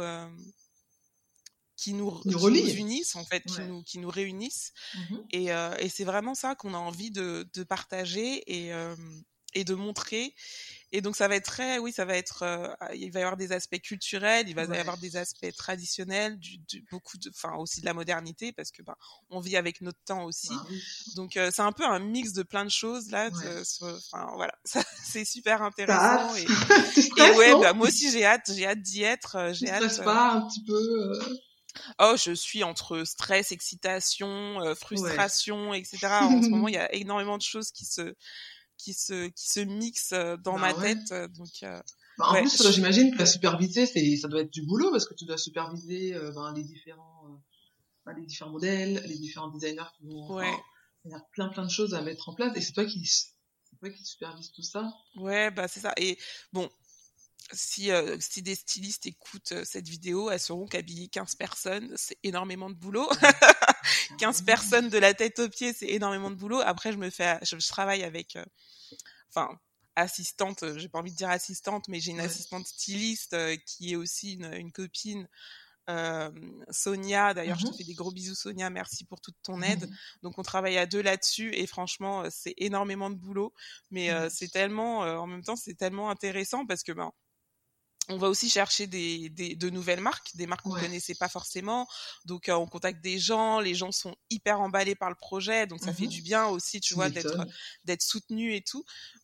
[1.76, 3.56] qui nous, nous, qui nous unissent en fait, ouais.
[3.56, 4.74] qui nous, qui nous réunissent.
[4.96, 5.26] Mm -hmm.
[5.32, 8.72] Et, et c'est vraiment ça qu'on a envie de, de partager et
[9.54, 10.36] et de montrer.
[10.92, 13.38] Et donc ça va être très, oui, ça va être, euh, il va y avoir
[13.38, 14.78] des aspects culturels, il va ouais.
[14.78, 18.72] y avoir des aspects traditionnels, du, du beaucoup de, enfin aussi de la modernité parce
[18.72, 18.96] que ben
[19.30, 20.50] on vit avec notre temps aussi.
[20.52, 20.66] Ah.
[21.16, 23.30] Donc euh, c'est un peu un mix de plein de choses là.
[23.32, 24.54] Enfin voilà,
[25.04, 26.36] c'est super intéressant.
[26.36, 26.42] Et,
[27.18, 29.36] et, ouais, bah, moi aussi j'ai hâte, j'ai hâte d'y être.
[29.36, 30.04] Euh, j'ai hâte.
[30.04, 30.74] pas un petit peu.
[30.74, 31.38] Euh...
[32.00, 35.80] Oh, je suis entre stress, excitation, euh, frustration, ouais.
[35.80, 36.08] etc.
[36.22, 38.16] En ce moment, il y a énormément de choses qui se
[38.80, 40.14] qui se qui se mixent
[40.44, 40.96] dans bah, ma ouais.
[40.96, 41.80] tête donc euh,
[42.18, 42.72] bah, en ouais, plus je...
[42.72, 46.16] j'imagine que la superviser c'est ça doit être du boulot parce que tu dois superviser
[46.16, 47.40] euh, ben, les différents
[48.08, 50.48] euh, les différents modèles les différents designers qui vont ouais.
[50.48, 50.64] Enfin,
[51.06, 53.06] il y a plein plein de choses à mettre en place et c'est toi qui
[53.06, 54.92] c'est toi qui supervise tout ça?
[55.18, 56.18] Ouais bah c'est ça et
[56.52, 56.70] bon
[57.52, 62.18] si, euh, si des stylistes écoutent euh, cette vidéo, elles sauront qu'habiller 15 personnes, c'est
[62.24, 63.10] énormément de boulot.
[64.20, 66.60] 15 personnes de la tête aux pieds, c'est énormément de boulot.
[66.62, 68.46] Après, je me fais, je, je travaille avec, euh,
[69.30, 69.50] enfin,
[69.96, 72.24] assistante, j'ai pas envie de dire assistante, mais j'ai une ouais.
[72.26, 75.28] assistante styliste euh, qui est aussi une, une copine.
[75.90, 76.30] Euh,
[76.70, 77.66] Sonia, d'ailleurs, mm -hmm.
[77.68, 78.70] je te fais des gros bisous, Sonia.
[78.70, 79.86] Merci pour toute ton aide.
[79.88, 80.22] Mm -hmm.
[80.24, 83.54] Donc, on travaille à deux là-dessus et franchement, c'est énormément de boulot,
[83.90, 87.12] mais euh, c'est tellement, en même temps, c'est tellement intéressant parce que ben,
[88.10, 90.82] on va aussi chercher des, des, de nouvelles marques, des marques qu'on ouais.
[90.82, 91.88] connaissait pas forcément.
[92.26, 95.80] Donc, euh, on contacte des gens, les gens sont hyper emballés par le projet, donc
[95.80, 95.96] ça mmh.
[95.96, 97.46] fait du bien aussi, tu vois, d'être
[97.86, 98.84] d'être soutenu et tout.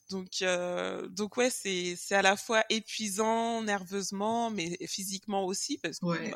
[0.09, 5.97] Donc, euh, donc ouais, c'est c'est à la fois épuisant nerveusement, mais physiquement aussi, parce
[5.97, 6.31] qu'on ouais.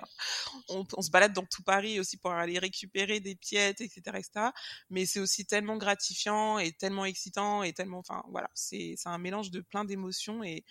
[0.69, 4.47] on, on, se balade dans tout Paris aussi pour aller récupérer des pièces, etc., etc.
[4.89, 9.19] Mais c'est aussi tellement gratifiant et tellement excitant et tellement, enfin voilà, c'est c'est un
[9.19, 10.65] mélange de plein d'émotions et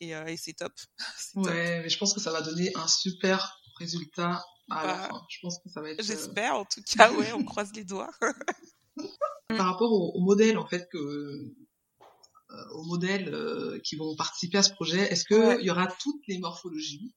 [0.00, 0.72] et, euh, et c'est top.
[1.36, 1.52] ouais, top.
[1.52, 5.22] mais je pense que ça va donner un super résultat à bah, la fin.
[5.28, 6.00] Je pense que ça va être.
[6.00, 8.10] Euh, j'espère, en tout cas, ouais, on croise les doigts.
[9.48, 11.54] Par rapport au, au, modèle, en fait, que
[12.54, 15.56] euh, aux modèles euh, qui vont participer à ce projet, est-ce que ouais.
[15.60, 17.14] il y aura toutes les morphologies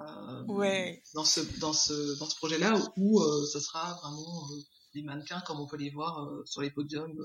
[0.00, 1.02] euh, ouais.
[1.14, 4.46] dans ce dans ce dans ce projet-là ou ça sera vraiment
[4.94, 7.16] des mannequins comme on peut les voir sur les podiums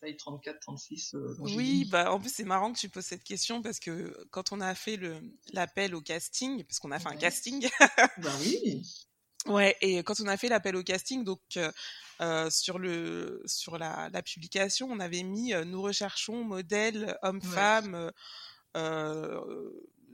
[0.00, 1.16] taille 34, 36.
[1.40, 4.60] oui, bah en plus c'est marrant que tu poses cette question parce que quand on
[4.60, 5.20] a fait le
[5.52, 7.68] l'appel au casting, parce qu'on a fait un casting.
[8.18, 8.82] bah oui.
[9.46, 11.40] Ouais, et quand on a fait l'appel au casting, donc
[12.20, 18.10] euh, sur le sur la, la, publication, on avait mis nous recherchons modèles hommes-femmes.
[18.76, 19.70] Euh,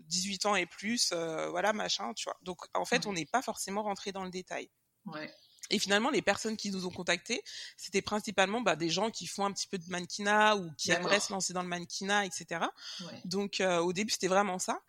[0.07, 2.37] 18 ans et plus, voilà, machin, tu vois.
[2.43, 4.71] Donc, en fait, on n'est pas forcément rentré dans le détail.
[5.07, 5.33] Ouais.
[5.71, 7.43] Et finalement, les personnes qui nous ont contactés,
[7.77, 11.21] c'était principalement bah, des gens qui font un petit peu de mannequinat ou qui aimeraient
[11.21, 12.67] se lancer dans le mannequinat, etc.
[13.01, 13.21] Ouais.
[13.25, 14.81] Donc, euh, au début, c'était vraiment ça.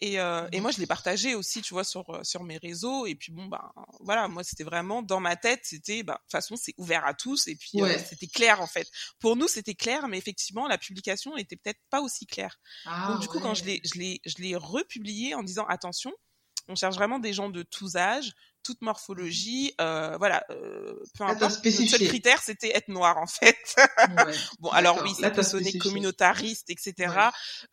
[0.00, 3.06] Et, euh, et, moi, je l'ai partagé aussi, tu vois, sur euh, sur mes réseaux.
[3.06, 6.32] Et puis bon, bah voilà, moi, c'était vraiment dans ma tête, c'était, bah de toute
[6.32, 7.46] façon, c'est ouvert à tous.
[7.48, 8.90] Et puis euh, c'était clair en fait.
[9.18, 12.60] Pour nous, c'était clair, mais effectivement, la publication était peut-être pas aussi claire.
[12.84, 16.12] Ah, Donc du coup, quand je l'ai je l'ai je l'ai republié en disant attention,
[16.68, 18.34] on cherche vraiment des gens de tous âges,
[18.66, 21.64] toute morphologie, euh, voilà, euh, peu importe.
[21.64, 23.56] Le seul critère, c'était être noir en fait.
[23.76, 27.14] Ouais, bon, alors oui, ça peut sonner communautariste, etc.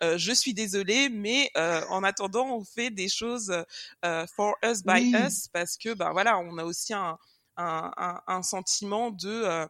[0.03, 3.51] Euh, je suis désolée, mais en attendant, on fait des choses
[4.35, 7.17] for us by us parce que, ben voilà, on a aussi un,
[7.57, 9.67] un, un, un sentiment de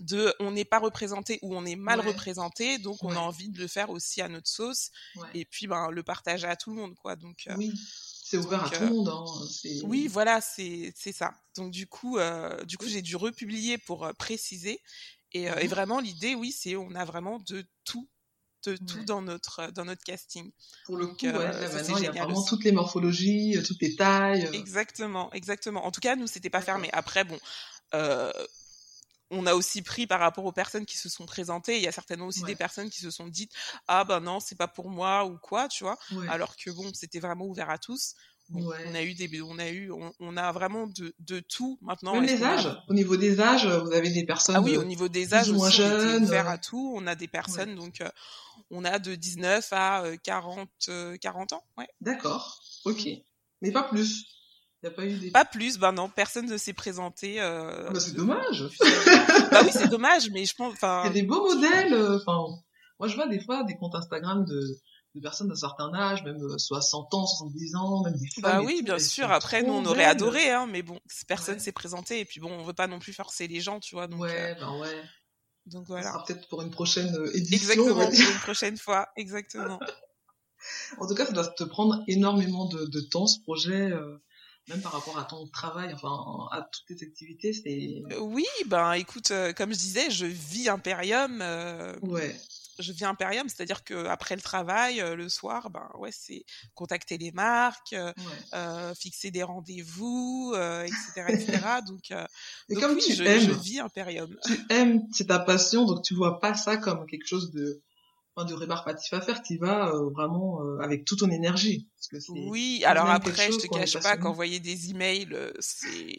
[0.00, 3.58] de on n'est pas représenté ou on est mal représenté donc on a envie de
[3.58, 4.90] le faire aussi à notre sauce.
[5.34, 7.16] Et puis ben le partager à tout le monde quoi.
[7.16, 7.72] Donc oui
[8.32, 9.08] c'est ouvert à tout le monde.
[9.08, 9.24] Hein.
[9.84, 11.34] Oui, voilà, c'est ça.
[11.54, 14.80] Donc du coup, euh, du coup, j'ai dû republier pour euh, préciser.
[15.32, 18.08] Et, euh, et, vraiment, l'idée, oui, c'est on a vraiment de tout,
[18.64, 20.50] de tout dans notre dans notre casting.
[20.86, 24.48] Pour le coup, ouais, maintenant, il y a vraiment toutes les morphologies, toutes les tailles.
[24.54, 25.84] Exactement, exactement.
[25.84, 26.88] En tout cas, nous, c'était pas fermé.
[26.94, 27.38] Après, bon.
[29.32, 31.76] On a aussi pris par rapport aux personnes qui se sont présentées.
[31.76, 33.52] Il y a certainement aussi des personnes qui se sont dites
[33.88, 35.98] ah ben non c'est pas pour moi ou quoi tu vois.
[36.28, 38.14] Alors que bon c'était vraiment ouvert à tous.
[38.54, 42.14] On a eu des, on a eu, on, a vraiment de, de tout maintenant.
[42.14, 42.68] Même les âges.
[42.88, 44.56] Au niveau des âges, vous avez des personnes.
[44.56, 46.24] Ah oui, au niveau des âges moins jeunes.
[46.24, 46.92] Ouvert à tout.
[46.94, 48.10] On a des personnes donc, euh,
[48.70, 51.64] on a de 19 à 40, euh, 40 euh, ans.
[51.78, 51.88] Ouais.
[52.00, 52.60] D'accord.
[52.84, 53.08] Ok.
[53.62, 54.26] Mais pas plus.
[54.82, 55.30] Y a pas eu des...
[55.30, 57.40] Pas plus, ben non, personne ne s'est présenté.
[57.40, 57.90] Euh...
[57.90, 58.64] Bah, c'est dommage.
[59.50, 60.74] bah oui, c'est dommage, mais je pense.
[60.82, 61.94] Il y a des beaux modèles.
[62.16, 62.38] Enfin,
[62.98, 64.60] moi je vois des fois des comptes Instagram de
[65.14, 68.42] de personnes d'un certain âge, même 60 euh, ans, 70 ans, même des femmes.
[68.42, 69.30] Bah oui, bien sûr.
[69.30, 72.20] Après, nous, on aurait adoré, hein, mais bon, personne s'est présenté.
[72.20, 74.06] Et puis bon, on veut pas non plus forcer les gens, tu vois.
[74.06, 74.60] Donc, ouais, euh...
[74.60, 75.02] ben ouais.
[75.66, 76.24] Donc voilà.
[76.26, 77.70] peut-être pour une prochaine euh, édition.
[77.72, 79.08] Exactement, pour une prochaine fois.
[79.16, 79.78] Exactement.
[80.98, 83.92] en tout cas, ça doit te prendre énormément de, de temps, ce projet.
[83.92, 84.16] Euh,
[84.68, 88.02] même par rapport à ton travail, enfin à toutes tes activités, c'est.
[88.18, 91.40] Oui, ben écoute, comme je disais, je vis Imperium.
[92.02, 92.34] ouais
[92.78, 96.44] je viens Imperium, c'est-à-dire que après le travail, euh, le soir, ben ouais, c'est
[96.74, 98.12] contacter les marques, euh,
[98.54, 101.58] euh fixer des rendez-vous, euh, etc., etc.
[101.86, 102.12] donc,
[102.68, 104.36] donc comme oui, tu je, aimes, je vis Imperium.
[104.44, 107.82] Tu aimes, c'est ta passion, donc tu vois pas ça comme quelque chose de
[108.34, 111.88] enfin, de rébarbatif à faire, tu vas vraiment avec toute ton énergie.
[112.10, 115.28] Parce que oui, alors après, je te cache pas qu'envoyer des emails,
[115.60, 116.16] c'est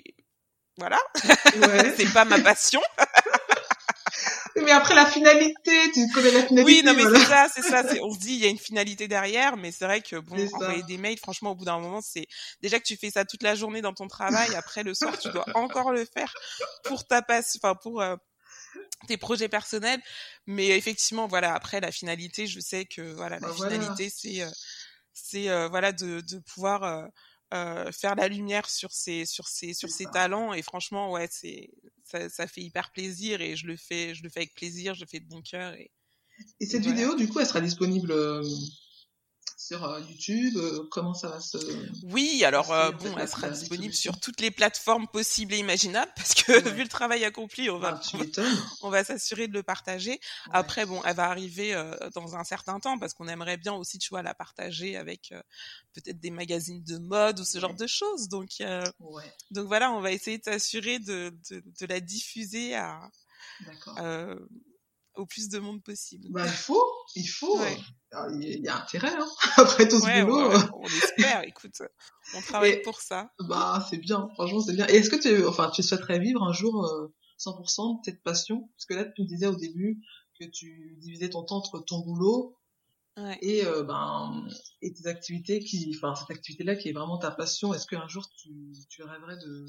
[0.77, 1.93] voilà, ouais.
[1.97, 2.81] c'est pas ma passion.
[4.55, 6.63] mais après la finalité, tu connais la finalité.
[6.63, 7.83] Oui, non mais c'est ça, c'est ça.
[8.01, 10.83] On se dit il y a une finalité derrière, mais c'est vrai que bon, envoyer
[10.83, 12.25] des mails, franchement, au bout d'un moment, c'est
[12.61, 14.55] déjà que tu fais ça toute la journée dans ton travail.
[14.55, 16.33] Après le soir, tu dois encore le faire
[16.85, 18.15] pour ta passe, enfin pour euh,
[19.07, 20.01] tes projets personnels.
[20.47, 21.53] Mais effectivement, voilà.
[21.53, 24.49] Après la finalité, je sais que voilà, la bah, finalité, c'est euh,
[25.13, 27.09] c'est euh, voilà de, de pouvoir
[27.53, 31.69] euh, faire la lumière sur ses sur ses sur ses talents et franchement ouais c'est
[32.03, 35.01] ça, ça, fait hyper plaisir et je le fais je le fais avec plaisir je
[35.01, 35.91] le fais de bon cœur et
[36.59, 38.11] et cette vidéo du coup elle sera disponible
[39.73, 41.57] sur euh, YouTube euh, Comment ça va se
[42.03, 46.33] Oui, alors euh, bon, elle sera disponible sur toutes les plateformes possibles et imaginables parce
[46.35, 48.41] que vu le travail accompli, on va ah,
[48.81, 50.19] on va s'assurer de le partager.
[50.51, 51.73] Après bon, elle va arriver
[52.13, 55.33] dans un certain temps parce qu'on aimerait bien aussi tu vois la partager avec
[55.93, 58.29] peut-être des magazines de mode ou ce genre de choses.
[58.29, 58.49] Donc
[59.51, 63.09] donc voilà, on va essayer de s'assurer de, de, de la diffuser à
[65.15, 66.27] au plus de monde possible.
[66.31, 66.85] Bah, il faut,
[67.15, 67.59] il faut.
[68.31, 70.51] Il y a intérêt, hein, après tout ce boulot.
[70.73, 71.81] on espère, écoute,
[72.35, 73.31] on travaille pour ça.
[73.39, 74.87] Bah, c'est bien, franchement, c'est bien.
[74.87, 76.85] Et est-ce que tu, enfin, tu souhaiterais vivre un jour
[77.39, 78.69] 100% euh, de cette passion?
[78.75, 80.01] Parce que là, tu me disais au début
[80.39, 82.57] que tu divisais ton temps entre ton boulot
[83.41, 84.47] et euh, ben
[84.81, 87.73] et tes activités qui, enfin, cette activité-là qui est vraiment ta passion.
[87.73, 89.65] Est-ce qu'un jour tu, tu rêverais de,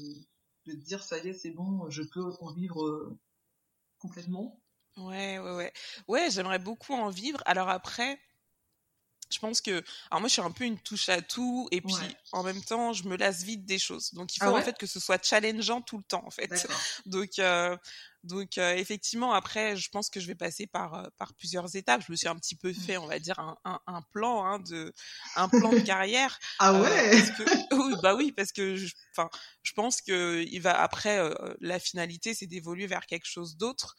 [0.65, 3.19] de te dire ça y est, c'est bon, je peux en vivre euh,
[3.99, 4.59] complètement?
[4.97, 5.73] Ouais, ouais, ouais.
[6.07, 7.41] Ouais, j'aimerais beaucoup en vivre.
[7.45, 8.19] Alors après,
[9.31, 11.95] je pense que alors moi je suis un peu une touche à tout et puis
[12.31, 14.13] en même temps je me lasse vite des choses.
[14.13, 16.49] Donc il ah faut en fait que ce soit challengeant tout le temps en fait.
[17.05, 17.75] Donc euh,
[18.23, 22.01] donc euh, effectivement après je pense que je vais passer par euh, par plusieurs étapes.
[22.05, 24.59] Je me suis un petit peu fait on va dire un, un, un plan hein,
[24.59, 24.93] de
[25.35, 27.23] un plan de carrière ah ouais!
[27.71, 28.77] oui bah oui parce que
[29.11, 29.29] enfin
[29.61, 31.19] je, pense que il va après
[31.59, 33.95] la finalité c'est d'évoluer vers quelque chose d'autre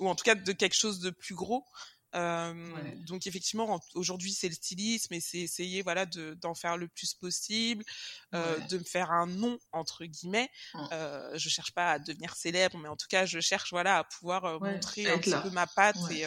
[0.00, 1.64] ou en tout cas de quelque chose de plus gros.
[2.12, 7.84] Donc effectivement, aujourd'hui c'est le stylisme et c'est essayer voilà d'en faire le plus possible,
[8.32, 10.50] de me faire un nom entre guillemets.
[10.74, 10.86] Mmh.
[11.34, 14.60] je cherche pas à devenir célèbre, mais en tout cas je cherche voilà à pouvoir
[14.60, 16.24] montrer un petit peu ma patte et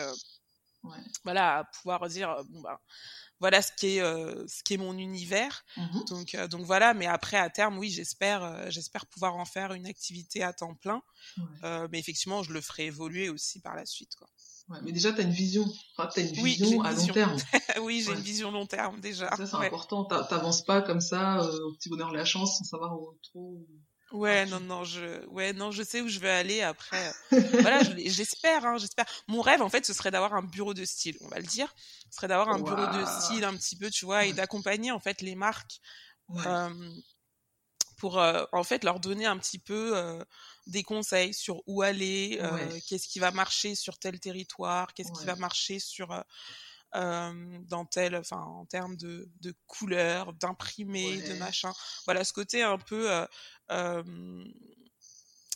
[1.24, 2.80] voilà à pouvoir dire bon bah
[3.46, 5.64] voilà ce qui est ce qui est mon univers.
[5.78, 9.86] Mmh donc donc voilà, mais après à terme oui j'espère j'espère pouvoir en faire une
[9.86, 11.02] activité à temps plein.
[11.64, 14.28] mais effectivement je le ferai évoluer aussi par la suite quoi.
[14.70, 15.64] Ouais, mais déjà, tu as une vision.
[15.96, 17.38] Enfin, tu as une vision à long terme.
[17.82, 19.30] oui, j'ai une vision long terme déjà.
[19.36, 20.06] Ça, c'est important.
[20.06, 23.64] T'avances pas comme ça, euh, au petit bonheur de la chance, sans savoir où trop.
[24.16, 27.12] Ouais, non, non, je, ouais, non, je sais où je vais aller après.
[27.32, 29.06] voilà, j'espère, hein, j'espère.
[29.28, 31.74] Mon rêve, en fait, ce serait d'avoir un bureau de style, on va le dire.
[32.10, 35.00] Ce serait d'avoir un bureau de style un petit peu, tu vois, et d'accompagner, en
[35.00, 35.80] fait, les marques.
[36.46, 36.92] Euh,
[37.98, 40.24] pour, euh, en fait, leur donner un petit peu euh,
[40.68, 45.26] des conseils sur où aller, euh, qu'est-ce qui va marcher sur tel territoire, qu'est-ce qui
[45.26, 46.12] va marcher sur
[46.96, 51.74] euh, dans tel, enfin en termes de, de couleurs, d'imprimés, de machin.
[52.06, 53.10] Voilà ce côté un peu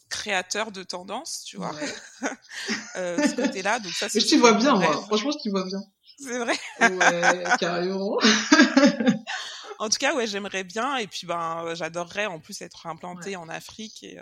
[0.09, 1.73] créateur de tendance, tu vois.
[2.95, 4.07] ce côté-là, donc ça.
[4.07, 5.03] je t'y vois bien, moi.
[5.03, 5.79] Franchement, je t'y vois bien.
[6.17, 6.53] C'est vrai.
[6.81, 8.17] ouais, carrément.
[9.79, 10.97] en tout cas, ouais, j'aimerais bien.
[10.97, 14.19] Et puis, ben, j'adorerais en plus être implantée en Afrique et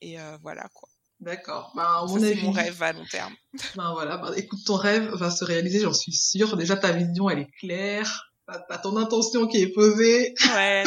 [0.00, 0.88] et euh, voilà quoi.
[1.20, 1.72] D'accord.
[1.74, 3.34] Bah, c'est mon rêve à long terme.
[3.76, 6.56] Ben voilà, bah, écoute, ton rêve va se réaliser, j'en suis sûre.
[6.56, 8.32] Déjà, ta vision, elle est claire.
[8.68, 10.34] T'as ton intention qui est posée.
[10.54, 10.84] Ouais.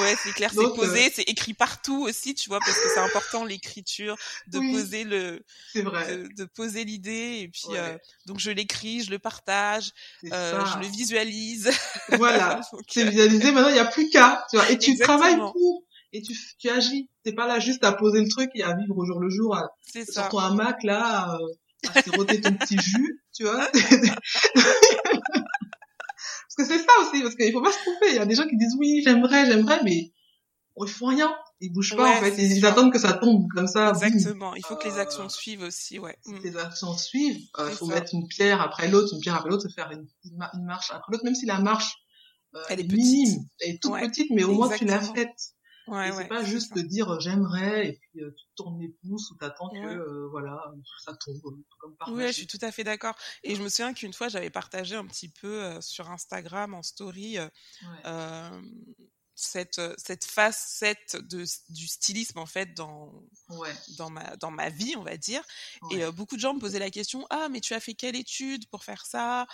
[0.00, 3.00] Ouais, c'est clair, c'est posé, euh, c'est écrit partout aussi, tu vois, parce que c'est
[3.00, 4.16] important l'écriture,
[4.48, 5.44] de poser le.
[5.74, 7.96] De, poser l'idée, et puis euh,
[8.26, 9.92] donc je l'écris, je le partage,
[10.32, 11.70] euh, je le visualise.
[12.10, 13.52] Voilà, c'est visualisé.
[13.52, 16.68] Maintenant, il n'y a plus qu'à, tu vois, et tu travailles pour et tu, tu
[16.68, 17.08] agis.
[17.22, 19.54] T'es pas là juste à poser le truc et à vivre au jour le jour,
[19.54, 20.28] à, sur ça.
[20.28, 23.68] ton hamac là, euh, à siroter ton petit jus, tu vois.
[26.60, 28.10] parce que c'est ça aussi, parce qu'il faut pas se tromper.
[28.10, 30.12] Il y a des gens qui disent oui, j'aimerais, j'aimerais, mais
[30.76, 31.34] bon, ils font rien.
[31.60, 32.36] Ils bougent pas en fait.
[32.38, 33.92] Ils, attendent que ça tombe comme ça.
[34.02, 34.54] Exactement.
[34.54, 36.16] Il faut que les actions suivent aussi, ouais.
[36.24, 36.40] Si mm.
[36.42, 39.68] les actions suivent, il euh, faut mettre une pierre après l'autre, une pierre après l'autre,
[39.74, 41.96] faire une, une marche après l'autre, même si la marche
[42.54, 45.54] euh, elle est minime, elle est toute petite, mais au moins tu l'as faite.
[45.90, 49.28] Ouais, c'est pas juste de dire euh, j'aimerais et puis euh, tu tournes les pouces
[49.32, 50.72] ou t'attends que euh, voilà
[51.04, 51.40] ça tombe
[51.80, 53.16] comme par Oui, je suis tout à fait d'accord.
[53.42, 57.38] Et je me souviens qu'une fois j'avais partagé un petit peu sur Instagram en story
[59.34, 63.10] cette cette facette de du stylisme en fait dans
[63.96, 65.42] dans ma dans ma vie on va dire.
[65.90, 68.68] Et beaucoup de gens me posaient la question ah mais tu as fait quelle étude
[68.68, 69.48] pour faire ça?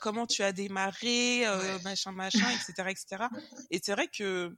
[0.00, 1.44] Comment tu as démarré
[1.84, 3.24] machin machin etc etc
[3.70, 4.56] et c'est vrai que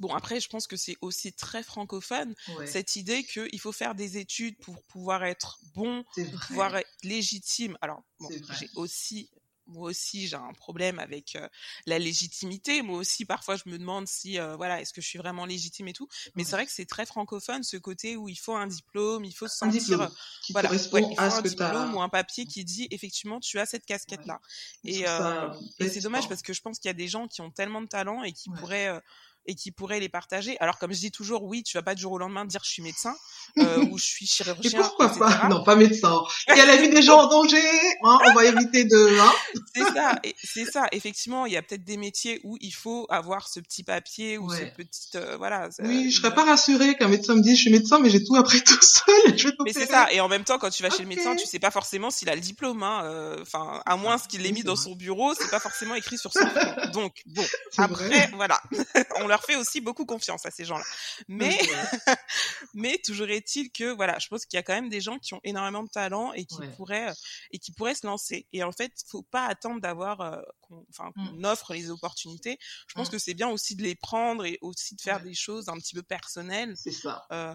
[0.00, 2.34] Bon, après, je pense que c'est aussi très francophone,
[2.66, 7.76] cette idée qu'il faut faire des études pour pouvoir être bon, pour pouvoir être légitime.
[7.80, 8.28] Alors, bon,
[8.58, 9.30] j'ai aussi,
[9.68, 11.46] moi aussi, j'ai un problème avec euh,
[11.86, 12.82] la légitimité.
[12.82, 15.88] Moi aussi, parfois, je me demande si, euh, voilà, est-ce que je suis vraiment légitime
[15.88, 16.08] et tout.
[16.34, 19.32] Mais c'est vrai que c'est très francophone, ce côté où il faut un diplôme, il
[19.32, 20.08] faut se sentir, euh,
[20.50, 24.40] voilà, il faut un diplôme ou un papier qui dit, effectivement, tu as cette casquette-là.
[24.84, 25.04] Et,
[25.78, 27.82] et c'est dommage parce que je pense qu'il y a des gens qui ont tellement
[27.82, 29.00] de talent et qui pourraient
[29.48, 30.56] et qui pourraient les partager.
[30.60, 32.70] Alors comme je dis toujours, oui, tu vas pas du jour au lendemain dire je
[32.70, 33.16] suis médecin
[33.58, 34.70] euh, ou je suis chirurgien.
[34.70, 36.22] Et pourquoi pas Non, pas médecin.
[36.48, 37.56] Il y a la vie des gens en danger.
[38.04, 39.18] Hein, on va éviter de.
[39.18, 39.32] Hein
[39.74, 40.86] c'est ça, c'est ça.
[40.92, 44.52] Effectivement, il y a peut-être des métiers où il faut avoir ce petit papier ou
[44.52, 45.70] ce petit euh, voilà.
[45.80, 48.36] Oui, je serais pas rassurée qu'un médecin me dise je suis médecin, mais j'ai tout
[48.36, 49.38] appris tout seul.
[49.38, 50.12] Je mais c'est ça.
[50.12, 52.28] Et en même temps, quand tu vas chez le médecin, tu sais pas forcément s'il
[52.28, 52.82] a le diplôme.
[52.82, 56.18] Hein, euh, enfin, à moins qu'il l'ait mis dans son bureau, c'est pas forcément écrit
[56.18, 56.46] sur son.
[56.92, 57.44] Donc bon,
[57.78, 58.60] après, voilà,
[59.20, 60.84] on leur fait aussi beaucoup confiance à ces gens-là.
[61.28, 61.58] Mais,
[62.74, 65.34] mais toujours est-il que voilà, je pense qu'il y a quand même des gens qui
[65.34, 67.14] ont énormément de talent et qui pourraient euh,
[67.52, 68.46] et qui pourraient se lancer.
[68.52, 70.40] Et en fait, faut pas attendre d'avoir, euh,
[70.90, 71.28] enfin, mmh.
[71.28, 72.58] qu'on offre les opportunités.
[72.86, 73.12] Je pense mmh.
[73.12, 75.94] que c'est bien aussi de les prendre et aussi de faire des choses un petit
[75.94, 76.74] peu personnelles.
[76.76, 77.26] Ça.
[77.32, 77.54] Euh,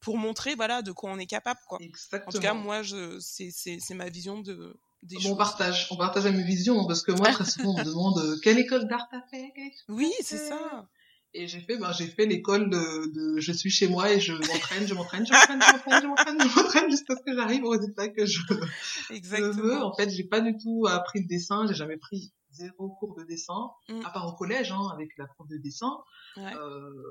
[0.00, 1.78] pour montrer voilà de quoi on est capable quoi.
[2.12, 4.76] En tout cas, moi, je, c'est ma vision de
[5.26, 8.40] on partage, on partage la même vision parce que moi très souvent on me demande
[8.42, 9.52] quelle école d'art t'as fait?
[9.88, 10.88] Oui, c'est ça.
[11.36, 14.32] Et j'ai fait, ben, j'ai fait l'école de, de, je suis chez moi et je
[14.32, 17.64] m'entraîne, je m'entraîne, je m'entraîne, je m'entraîne, je m'entraîne, je m'entraîne jusqu'à ce que j'arrive
[17.64, 18.40] au résultat que je,
[19.10, 19.82] je veux.
[19.82, 23.24] En fait, j'ai pas du tout appris le dessin, j'ai jamais pris zéro cours de
[23.24, 24.02] dessin, mm.
[24.04, 25.90] à part au collège, hein, avec la prof de dessin,
[26.38, 26.52] euh,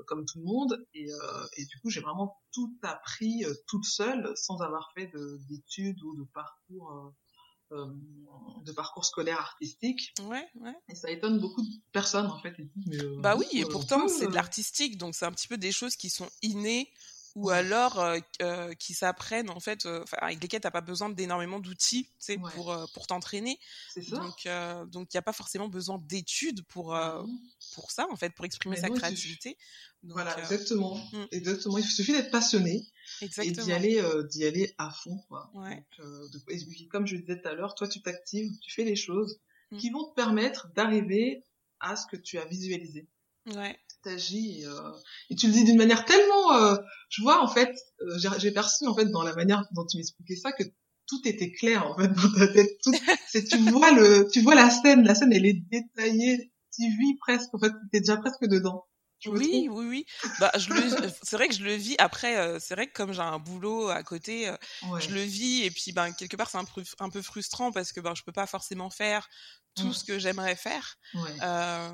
[0.06, 0.82] comme tout le monde.
[0.94, 5.10] Et, euh, et du coup, j'ai vraiment tout appris euh, toute seule, sans avoir fait
[5.50, 7.10] d'études ou de parcours euh, euh,
[8.64, 10.14] de parcours scolaire artistique.
[10.22, 10.74] Ouais, ouais.
[10.88, 12.54] Et ça étonne beaucoup de personnes en fait.
[12.92, 15.72] Euh, bah oui, et pourtant c'est de euh, l'artistique, donc c'est un petit peu des
[15.72, 16.90] choses qui sont innées
[17.34, 18.04] ou alors
[18.78, 19.86] qui s'apprennent en fait,
[20.18, 23.58] avec lesquelles t'as pas besoin d'énormément d'outils, tu pour pour t'entraîner.
[24.10, 24.48] Donc
[24.86, 27.24] donc il y a pas forcément besoin d'études pour bah
[27.74, 29.56] pour ça en fait, pour exprimer sa créativité.
[30.02, 31.24] voilà, exactement, mm.
[31.32, 31.78] exactement.
[31.78, 32.86] Il suffit d'être passionné
[33.20, 35.50] et d'y aller, euh, d'y aller à fond, quoi.
[35.54, 35.84] Ouais.
[36.00, 36.28] Euh,
[36.90, 39.78] comme je disais tout à l'heure, toi, tu t'actives, tu fais les choses mm.
[39.78, 41.44] qui vont te permettre d'arriver
[41.80, 43.08] à ce que tu as visualisé.
[43.46, 43.78] Ouais.
[44.06, 44.90] Et, euh,
[45.30, 46.76] et tu le dis d'une manière tellement,
[47.08, 47.74] je vois en fait,
[48.38, 50.64] j'ai perçu en fait dans la manière dont tu m'expliquais ça que
[51.06, 52.70] tout était clair en fait dans ta tête.
[52.82, 52.92] Tout,
[53.28, 57.16] c'est tu vois le, tu vois la scène, la scène elle est détaillée, tu vis
[57.20, 58.84] presque en fait, t'es déjà presque dedans.
[59.26, 60.06] Oui, oui, oui.
[60.38, 61.94] Bah, je le, c'est vrai que je le vis.
[61.98, 64.56] Après, euh, c'est vrai que comme j'ai un boulot à côté, euh,
[64.98, 65.62] je le vis.
[65.62, 68.22] Et puis, ben, quelque part, c'est un peu, un peu frustrant parce que ben, je
[68.22, 69.28] peux pas forcément faire
[69.74, 70.98] tout ce que j'aimerais faire.
[71.42, 71.92] Euh,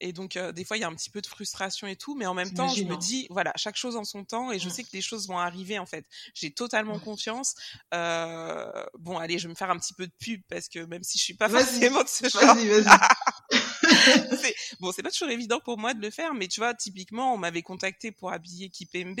[0.00, 2.14] et donc, euh, des fois, il y a un petit peu de frustration et tout,
[2.14, 4.68] mais en même temps, je me dis, voilà, chaque chose en son temps, et je
[4.68, 6.04] sais que les choses vont arriver, en fait.
[6.34, 7.54] J'ai totalement confiance.
[7.94, 11.02] Euh, bon, allez, je vais me faire un petit peu de pub, parce que même
[11.02, 12.54] si je suis pas forcément de ce genre...
[12.54, 12.98] Vas-y, vas-y.
[14.80, 17.38] bon, c'est pas toujours évident pour moi de le faire, mais tu vois, typiquement, on
[17.38, 19.20] m'avait contacté pour habiller Kipembe.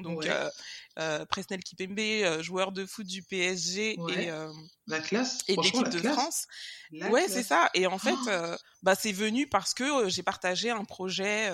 [0.00, 4.30] Donc euh, Presnel Kipembe, joueur de foot du PSG et
[4.86, 6.46] la classe et l'équipe de France.
[6.92, 7.70] ouais, c'est ça.
[7.74, 8.56] Et en fait, oh.
[8.82, 11.50] bah c'est venu parce que j'ai partagé un projet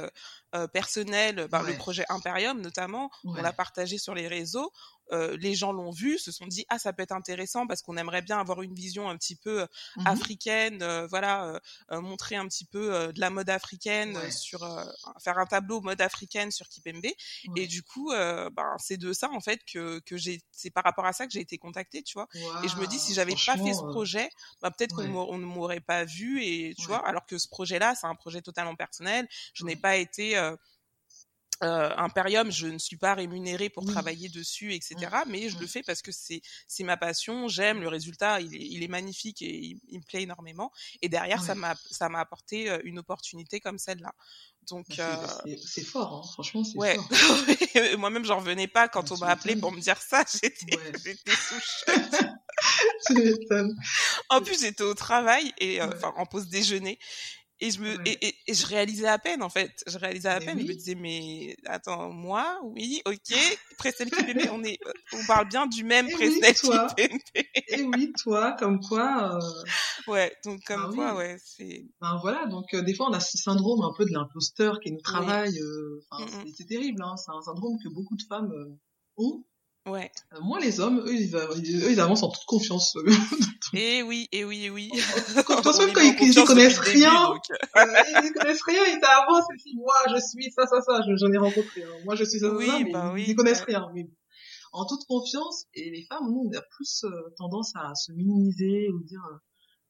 [0.73, 3.11] personnel, bah, le projet Imperium notamment.
[3.25, 4.73] On l'a partagé sur les réseaux.
[5.13, 7.97] Euh, les gens l'ont vu, se sont dit ah ça peut être intéressant parce qu'on
[7.97, 13.13] aimerait bien avoir une vision un petit peu mmh africaine, voilà, montrer un petit peu
[13.13, 14.61] de la mode africaine sur
[15.23, 17.07] faire un tableau mode africaine sur Kipembe.
[17.57, 21.07] Et du coup, ben c'est de ça en fait que que j'ai, c'est par rapport
[21.07, 22.29] à ça que j'ai été contactée, tu vois.
[22.63, 24.29] et je me dis si j'avais pas fait ce projet,
[24.63, 28.07] bah, peut-être qu'on ne m'aurait pas vu et tu vois, alors que ce projet-là c'est
[28.07, 29.29] un projet totalement personnel.
[29.55, 30.37] Je n'ai pas été
[31.63, 34.97] euh, Imperium, je ne suis pas rémunérée pour travailler dessus, etc.
[35.27, 37.49] Mais je le fais parce que c'est c'est ma passion.
[37.49, 40.71] J'aime le résultat, il est, il est magnifique et il, me plaît énormément.
[41.03, 44.13] Et derrière, ça m'a ça m'a apporté euh, une opportunité comme celle-là.
[44.69, 45.57] Donc bah, euh...
[45.65, 46.29] c'est fort, hein.
[46.33, 46.97] franchement, c'est ouais.
[46.97, 47.99] fort.
[47.99, 50.25] Moi-même, j'en revenais pas quand on m'a appelé pour me dire ça.
[50.33, 50.93] J'étais ouais.
[53.07, 53.15] sous
[54.31, 56.99] En plus, j'étais au travail et euh, enfin en pause déjeuner
[57.61, 59.83] et je me et, et, je réalisais à peine en fait.
[59.87, 62.61] Je réalisais à peine je me disais mais attends moi?
[62.63, 63.17] Oui ok.
[63.79, 64.79] Prestel Kipembe on est
[65.13, 67.37] on parle bien du même Prestel oui,
[67.69, 69.65] et oui toi comme quoi euh...
[70.11, 73.21] ouais donc comme ah quoi ouais c'est ben voilà donc euh, des fois on a
[73.21, 76.53] ce syndrome un peu de l'imposteur qui nous travaille euh, enfin, mm, mm.
[76.57, 77.17] c'est terrible hein.
[77.17, 78.79] C'est un syndrome que beaucoup de femmes euh,
[79.17, 79.45] ont
[79.87, 80.11] Ouais.
[80.35, 82.97] Euh, moi, les hommes, eux ils, eux, ils avancent en toute confiance.
[83.73, 84.91] et eh oui, et eh oui, et eh oui.
[84.91, 87.85] De toute façon, quand ils, ils connaissent rien, euh,
[88.25, 91.39] ils connaissent rien, ils avancent et disent, moi, je suis ça, ça, ça, j'en ai
[91.39, 91.85] rencontré.
[91.85, 92.03] Hein.
[92.05, 93.87] Moi, je suis ça, oui, ça, mais bah ils, connaissent rien.
[93.95, 94.09] Mais
[94.73, 98.89] en toute confiance, et les femmes, nous, on a plus euh, tendance à se minimiser
[98.91, 99.37] ou dire, euh,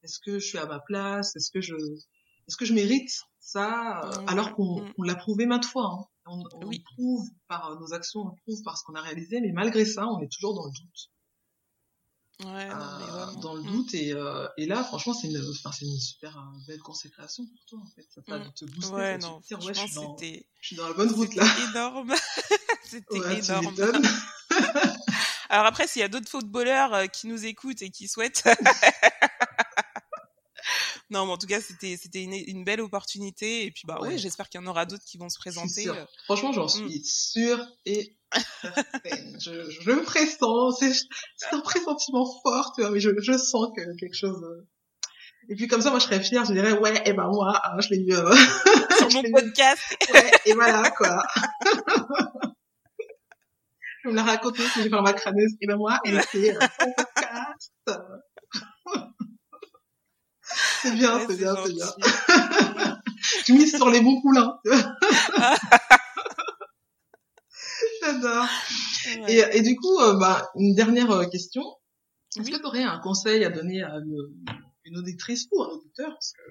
[0.03, 4.03] est-ce que je suis à ma place, est-ce que je, est-ce que je mérite ça,
[4.03, 4.28] mmh.
[4.28, 5.05] alors qu'on mmh.
[5.07, 5.90] l'a prouvé maintes fois.
[5.90, 6.05] Hein.
[6.27, 9.53] On, on prouve par euh, nos actions, on prouve par ce qu'on a réalisé, mais
[9.53, 11.11] malgré ça, on est toujours dans le doute.
[12.45, 13.66] Ouais, euh, dans le mmh.
[13.66, 17.87] doute et, euh, et là franchement c'est une super euh, belle consécration pour toi en
[17.87, 18.07] fait.
[18.14, 18.53] Ça t'a mmh.
[18.53, 21.35] te booster ouais non dire, ouais, je, suis dans, je suis dans la bonne route
[21.35, 21.47] là.
[21.70, 22.12] énorme.
[22.85, 23.74] C'était ouais, énorme.
[25.49, 28.45] alors après s'il y a d'autres footballeurs qui nous écoutent et qui souhaitent
[31.11, 33.64] non, mais en tout cas, c'était c'était une, une, belle opportunité.
[33.64, 35.88] Et puis, bah ouais, j'espère qu'il y en aura d'autres qui vont se présenter.
[35.88, 36.04] Euh.
[36.24, 36.68] Franchement, j'en mm.
[36.68, 38.16] suis sûre et
[39.38, 40.80] je, je me pressens.
[40.80, 44.42] C'est un pressentiment fort, tu vois, mais je, je sens que quelque chose.
[44.42, 44.66] Euh.
[45.48, 46.44] Et puis comme ça, moi, je serais fière.
[46.44, 48.34] Je dirais, ouais, et eh ben moi, hein, je l'ai eu euh...
[48.98, 49.82] sur mon podcast.
[50.12, 51.22] ouais, et voilà quoi.
[54.02, 55.52] je me la raconter si je vais faire ma crâneuse.
[55.61, 57.72] Et ben moi, elle a fait euh, podcast.
[60.82, 61.86] C'est bien, c'est bien, c'est bien.
[63.44, 64.59] tu mises sur les bons poulains.
[68.02, 68.48] J'adore.
[69.28, 71.62] Et, et, du coup, euh, bah, une dernière euh, question.
[72.38, 74.16] Est-ce que tu aurais un conseil à donner à une,
[74.84, 76.42] une, auditrice ou un auditeur, parce que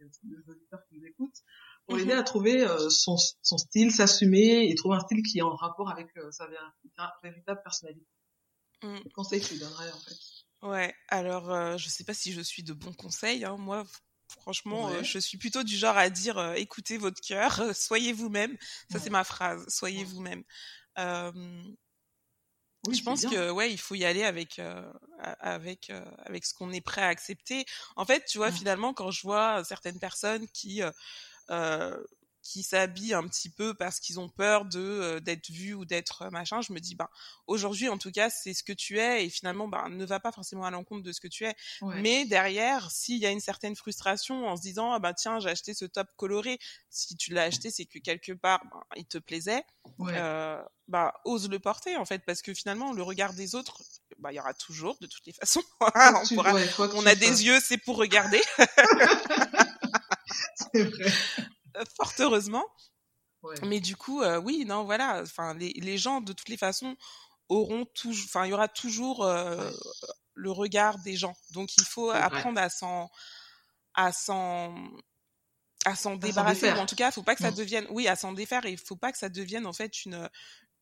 [0.00, 1.36] y a des auditeurs qui nous écoutent,
[1.86, 2.20] pour l'aider mhm.
[2.20, 6.08] à trouver son, son style, s'assumer et trouver un style qui est en rapport avec
[6.30, 6.48] sa
[7.22, 8.06] véritable personnalité?
[8.82, 8.98] Mm.
[9.14, 10.33] conseil que tu donnerais en fait?
[10.64, 13.44] Ouais, alors euh, je sais pas si je suis de bons conseils.
[13.44, 13.58] Hein.
[13.58, 13.84] Moi,
[14.28, 18.56] franchement, euh, je suis plutôt du genre à dire euh, écoutez votre cœur, soyez vous-même.
[18.90, 20.42] Ça, c'est ma phrase, soyez vous-même.
[20.96, 21.74] je
[23.02, 24.58] pense que ouais, il faut y aller avec
[25.18, 25.92] avec
[26.24, 27.66] avec ce qu'on est prêt à accepter.
[27.96, 30.80] En fait, tu vois, finalement, quand je vois certaines personnes qui
[32.44, 36.22] qui s'habillent un petit peu parce qu'ils ont peur de euh, d'être vus ou d'être
[36.22, 37.08] euh, machin, je me dis ben
[37.46, 40.30] aujourd'hui en tout cas c'est ce que tu es et finalement ben ne va pas
[40.30, 41.54] forcément à l'encontre de ce que tu es.
[41.82, 45.48] Mais derrière, s'il y a une certaine frustration en se disant ah ben tiens j'ai
[45.48, 46.58] acheté ce top coloré,
[46.90, 49.64] si tu l'as acheté c'est que quelque part ben, il te plaisait,
[50.00, 53.78] euh, ben, ose le porter en fait parce que finalement le regard des autres
[54.18, 55.62] bah, il y aura toujours de toutes les façons.
[55.80, 55.88] on,
[56.94, 58.42] on a des yeux, c'est pour regarder.
[60.72, 61.12] c'est vrai.
[61.76, 62.64] Euh, fort heureusement.
[63.62, 65.20] Mais du coup, euh, oui, non, voilà.
[65.22, 66.96] Enfin, les, les, gens, de toutes les façons,
[67.50, 68.24] auront toujours.
[68.26, 69.70] Enfin, il y aura toujours euh,
[70.32, 71.36] le regard des gens.
[71.50, 73.10] Donc, il faut apprendre à s'en,
[73.92, 74.74] à s'en,
[75.84, 76.72] à s'en débarrasser.
[76.72, 77.56] en tout cas, il faut pas que ça mmh.
[77.56, 77.86] devienne.
[77.90, 78.64] Oui, à s'en défaire.
[78.64, 80.30] Et il faut pas que ça devienne en fait une,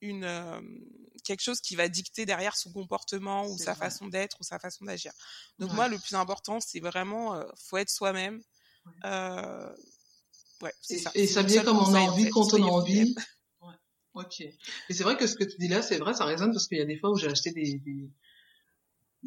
[0.01, 0.79] une
[1.25, 4.85] quelque chose qui va dicter derrière son comportement ou sa façon d'être ou sa façon
[4.85, 5.13] d'agir.
[5.59, 8.41] Donc moi, le plus important, c'est vraiment, faut être soi-même.
[9.05, 9.75] Euh,
[11.15, 13.15] et, s'habiller comme on a envie, quand on a envie.
[13.61, 13.75] Ouais.
[14.15, 14.41] Ok.
[14.41, 14.55] Et
[14.91, 16.83] c'est vrai que ce que tu dis là, c'est vrai, ça résonne parce qu'il y
[16.83, 18.11] a des fois où j'ai acheté des, des,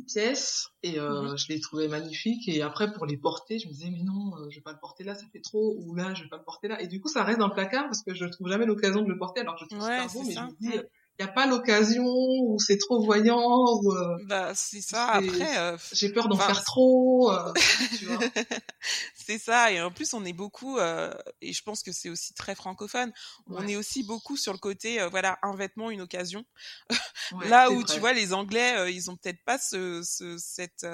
[0.07, 1.37] pièces et euh, mm-hmm.
[1.37, 4.49] je les trouvais magnifiques et après pour les porter, je me disais mais non, euh,
[4.49, 6.43] je vais pas le porter là, ça fait trop ou là je vais pas le
[6.43, 8.65] porter là et du coup ça reste dans le placard parce que je trouve jamais
[8.65, 10.79] l'occasion de le porter alors je trouve ouais, beau mais je me dis
[11.17, 15.11] il n'y a pas l'occasion ou c'est trop voyant ou euh, bah c'est ça.
[15.11, 17.53] après euh, j'ai peur d'en faire trop euh,
[19.15, 19.71] c'est ça.
[19.71, 23.13] Et en plus on est beaucoup et je pense que c'est aussi très francophone.
[23.47, 26.45] On est aussi beaucoup sur le côté voilà un vêtement une occasion.
[27.45, 30.85] Là où tu vois les anglais ils ont peut-être pas ce, ce cette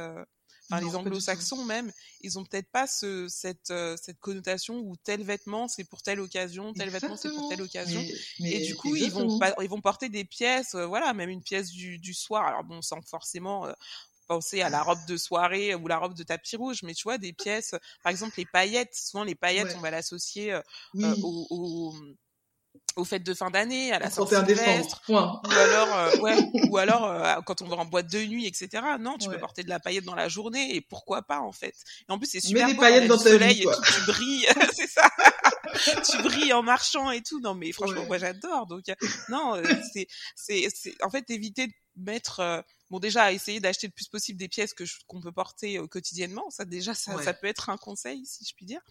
[0.80, 1.92] les anglo-saxons même,
[2.22, 6.20] ils ont peut-être pas ce, cette, euh, cette connotation où tel vêtement c'est pour telle
[6.20, 8.02] occasion, tel vêtement c'est pour telle occasion.
[8.40, 11.70] et du coup, ils vont, ils vont porter des pièces, euh, voilà, même une pièce
[11.70, 12.46] du, du soir.
[12.46, 13.74] Alors bon, sans forcément euh,
[14.28, 17.18] penser à la robe de soirée ou la robe de tapis rouge, mais tu vois,
[17.18, 20.56] des pièces, par exemple les paillettes, souvent les paillettes, on va l'associer
[20.96, 21.94] au, au aux
[23.06, 26.38] fêtes de fin d'année, à la sortie sylvestre, ou alors, euh, ouais,
[26.70, 28.84] ou alors euh, quand on va en boîte de nuit, etc.
[29.00, 31.76] Non, tu peux porter de la paillette dans la journée et pourquoi pas en fait.
[32.08, 32.68] Et en plus c'est super.
[32.68, 35.10] Mets des paillettes dans le soleil et tout, tu brilles, c'est ça.
[36.12, 37.40] tu brilles en marchant et tout.
[37.40, 38.68] Non mais franchement moi j'adore.
[38.68, 38.84] Donc
[39.30, 39.64] non, euh,
[39.94, 44.38] c'est c'est c'est en fait éviter de mettre bon déjà essayer d'acheter le plus possible
[44.38, 48.24] des pièces que qu'on peut porter quotidiennement ça déjà ça, ça peut être un conseil
[48.26, 48.82] si je puis dire.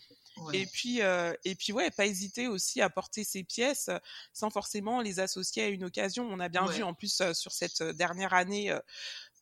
[0.53, 3.99] Et puis, euh, et puis ouais, pas hésiter aussi à porter ces pièces euh,
[4.33, 6.27] sans forcément les associer à une occasion.
[6.31, 8.75] On a bien vu en plus euh, sur cette dernière année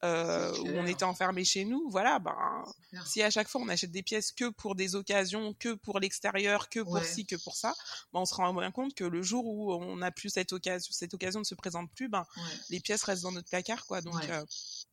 [0.04, 2.64] euh, où on était enfermé chez nous, voilà, ben
[3.04, 6.68] si à chaque fois on achète des pièces que pour des occasions, que pour l'extérieur,
[6.68, 7.74] que pour ci, que pour ça,
[8.12, 10.88] ben on se rend bien compte que le jour où on n'a plus cette occasion,
[10.92, 12.24] cette occasion ne se présente plus, ben
[12.70, 14.00] les pièces restent dans notre placard, quoi.
[14.00, 14.22] Donc,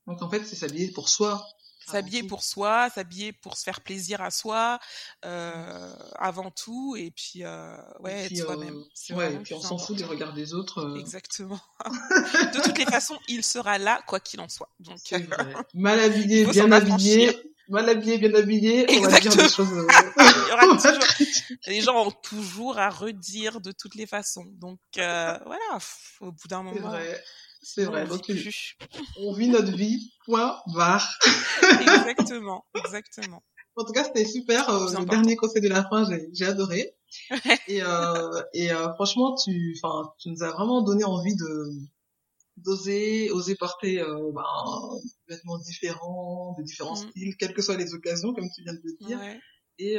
[0.08, 1.48] donc en fait, c'est s'habiller pour soi
[1.92, 4.80] s'habiller pour soi, s'habiller pour se faire plaisir à soi
[5.24, 8.84] euh, avant tout, et puis euh, ouais, être soi-même.
[9.12, 10.80] Euh, ouais, et puis on s'en fout des regards des autres.
[10.80, 11.00] Euh.
[11.00, 11.60] Exactement.
[11.86, 14.70] de toutes les façons, il sera là quoi qu'il en soit.
[14.80, 15.00] Donc
[15.74, 17.38] mal habillé, bien habillé.
[17.68, 19.68] Mal habillé, bien habillé, on va dire des choses.
[20.20, 21.04] il y aura toujours...
[21.66, 24.46] Les gens ont toujours à redire de toutes les façons.
[24.60, 25.80] Donc voilà,
[26.22, 26.90] au bout d'un moment.
[26.90, 27.24] Vrai.
[27.68, 28.06] C'est vrai.
[28.06, 28.32] Donc,
[29.18, 31.18] on vit notre vie, point barre.
[31.82, 33.44] exactement, exactement.
[33.76, 34.70] En tout cas, c'était super.
[34.70, 36.96] Euh, le dernier conseil de la fin, j'ai adoré.
[37.68, 41.72] et euh, et euh, franchement, tu, enfin, tu nous as vraiment donné envie de
[42.58, 44.44] d'oser, oser porter euh, ben,
[45.28, 47.10] des vêtements différents, de différents mm.
[47.10, 49.20] styles, quelles que soient les occasions, comme tu viens de le dire,
[49.80, 49.98] et,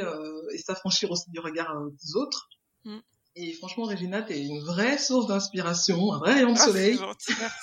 [0.53, 2.47] et s'affranchir aussi du regard des autres.
[2.85, 2.99] Mm.
[3.39, 6.97] Et franchement, Regina, t'es une vraie source d'inspiration, un vrai rayon de ah, soleil.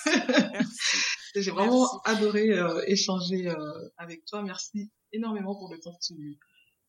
[1.35, 4.41] J'ai vraiment adoré euh, échanger euh, avec toi.
[4.41, 6.39] Merci énormément pour le temps que tu,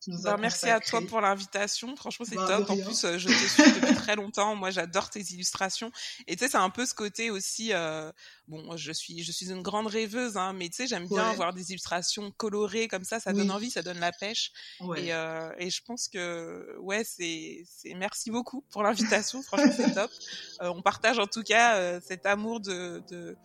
[0.09, 1.95] bah, merci à toi pour l'invitation.
[1.97, 2.71] Franchement, c'est bah, top.
[2.71, 4.55] En plus, euh, je te suis depuis très longtemps.
[4.55, 5.91] Moi, j'adore tes illustrations.
[6.27, 7.73] Et tu sais, c'est un peu ce côté aussi.
[7.73, 8.11] Euh...
[8.49, 11.53] Bon, je suis, je suis une grande rêveuse, hein, mais tu sais, j'aime bien voir
[11.53, 13.19] des illustrations colorées comme ça.
[13.19, 14.53] Ça donne envie, ça donne la pêche.
[14.97, 17.95] Et, euh, et je pense que, ouais, c'est, c'est.
[17.95, 19.43] Merci beaucoup pour l'invitation.
[19.43, 20.11] Franchement, c'est top.
[20.63, 23.37] Euh, on partage en tout cas cet amour de, de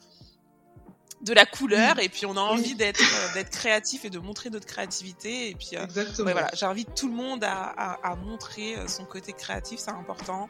[1.21, 4.49] de la couleur et puis on a envie d'être euh, d'être créatif et de montrer
[4.49, 5.85] notre créativité et puis euh,
[6.19, 10.49] voilà j'invite tout le monde à, à, montrer euh, son côté créatif c'est important.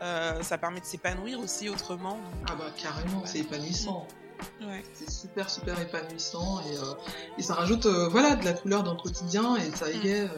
[0.00, 2.18] Ça permet de s'épanouir aussi autrement
[2.48, 4.06] ah bah carrément c'est épanouissant.
[4.60, 4.84] Ouais.
[4.94, 9.56] c'est super super épanouissant et, et ça rajoute voilà de la couleur dans le quotidien
[9.56, 10.00] et ça mm.
[10.00, 10.28] égaye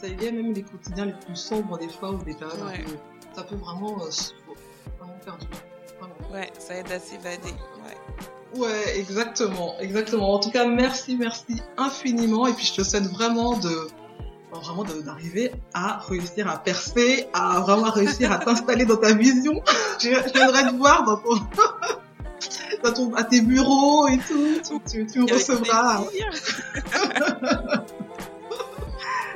[0.00, 2.60] ça égaye même les quotidiens les plus sombres des fois ou des périodes
[3.34, 5.69] ça peut vraiment, vraiment faire du bien
[6.32, 7.54] ouais ça aide à s'évader
[8.56, 10.34] Ouais, exactement, exactement.
[10.34, 12.48] En tout cas, merci, merci infiniment.
[12.48, 13.88] Et puis, je te souhaite vraiment de,
[14.52, 19.62] vraiment d'arriver à réussir à percer, à vraiment réussir à t'installer dans ta vision.
[20.00, 21.36] je viendrai te voir dans ton,
[22.82, 24.60] dans ton, à tes bureaux et tout.
[24.90, 26.02] Tu, tu, me recevras.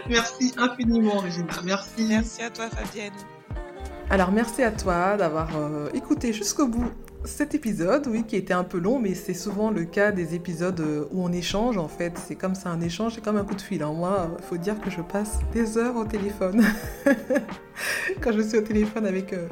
[0.09, 1.53] merci infiniment, Regina.
[1.63, 2.05] Merci.
[2.09, 3.13] Merci à toi, Fabienne.
[4.11, 6.91] Alors, merci à toi d'avoir euh, écouté jusqu'au bout
[7.25, 10.79] cet épisode, oui, qui était un peu long, mais c'est souvent le cas des épisodes
[10.81, 12.13] euh, où on échange, en fait.
[12.19, 13.83] C'est comme ça un échange, c'est comme un coup de fil.
[13.83, 13.93] Hein.
[13.93, 16.63] Moi, il faut dire que je passe des heures au téléphone.
[18.21, 19.49] Quand je suis au téléphone avec euh,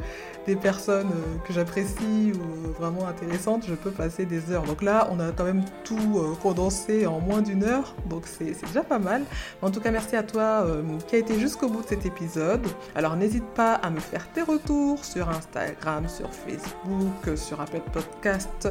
[0.47, 4.64] des personnes euh, que j'apprécie ou vraiment intéressantes, je peux passer des heures.
[4.64, 8.61] Donc là, on a quand même tout euh, condensé en moins d'une heure, donc c'est
[8.66, 9.23] déjà pas mal.
[9.61, 12.66] En tout cas, merci à toi euh, qui a été jusqu'au bout de cet épisode.
[12.95, 18.68] Alors n'hésite pas à me faire tes retours sur Instagram, sur Facebook, sur Apple Podcast,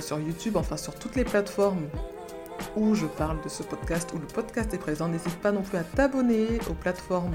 [0.00, 1.86] sur YouTube, enfin sur toutes les plateformes
[2.76, 5.08] où je parle de ce podcast, où le podcast est présent.
[5.08, 7.34] N'hésite pas non plus à t'abonner aux plateformes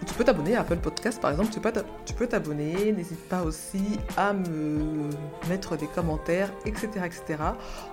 [0.00, 2.92] où tu peux t'abonner à Apple Podcast par exemple, tu peux t'abonner.
[2.92, 5.10] N'hésite pas aussi à me
[5.48, 7.42] mettre des commentaires, etc., etc.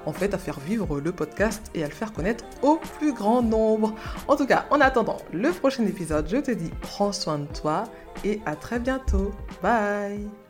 [0.06, 3.42] En fait, à faire vivre le podcast et à le faire connaître au plus grand
[3.42, 3.94] nombre.
[4.28, 7.86] En tout cas, en attendant le prochain épisode, je te dis prends soin de toi
[8.24, 9.32] et à très bientôt.
[9.62, 10.47] Bye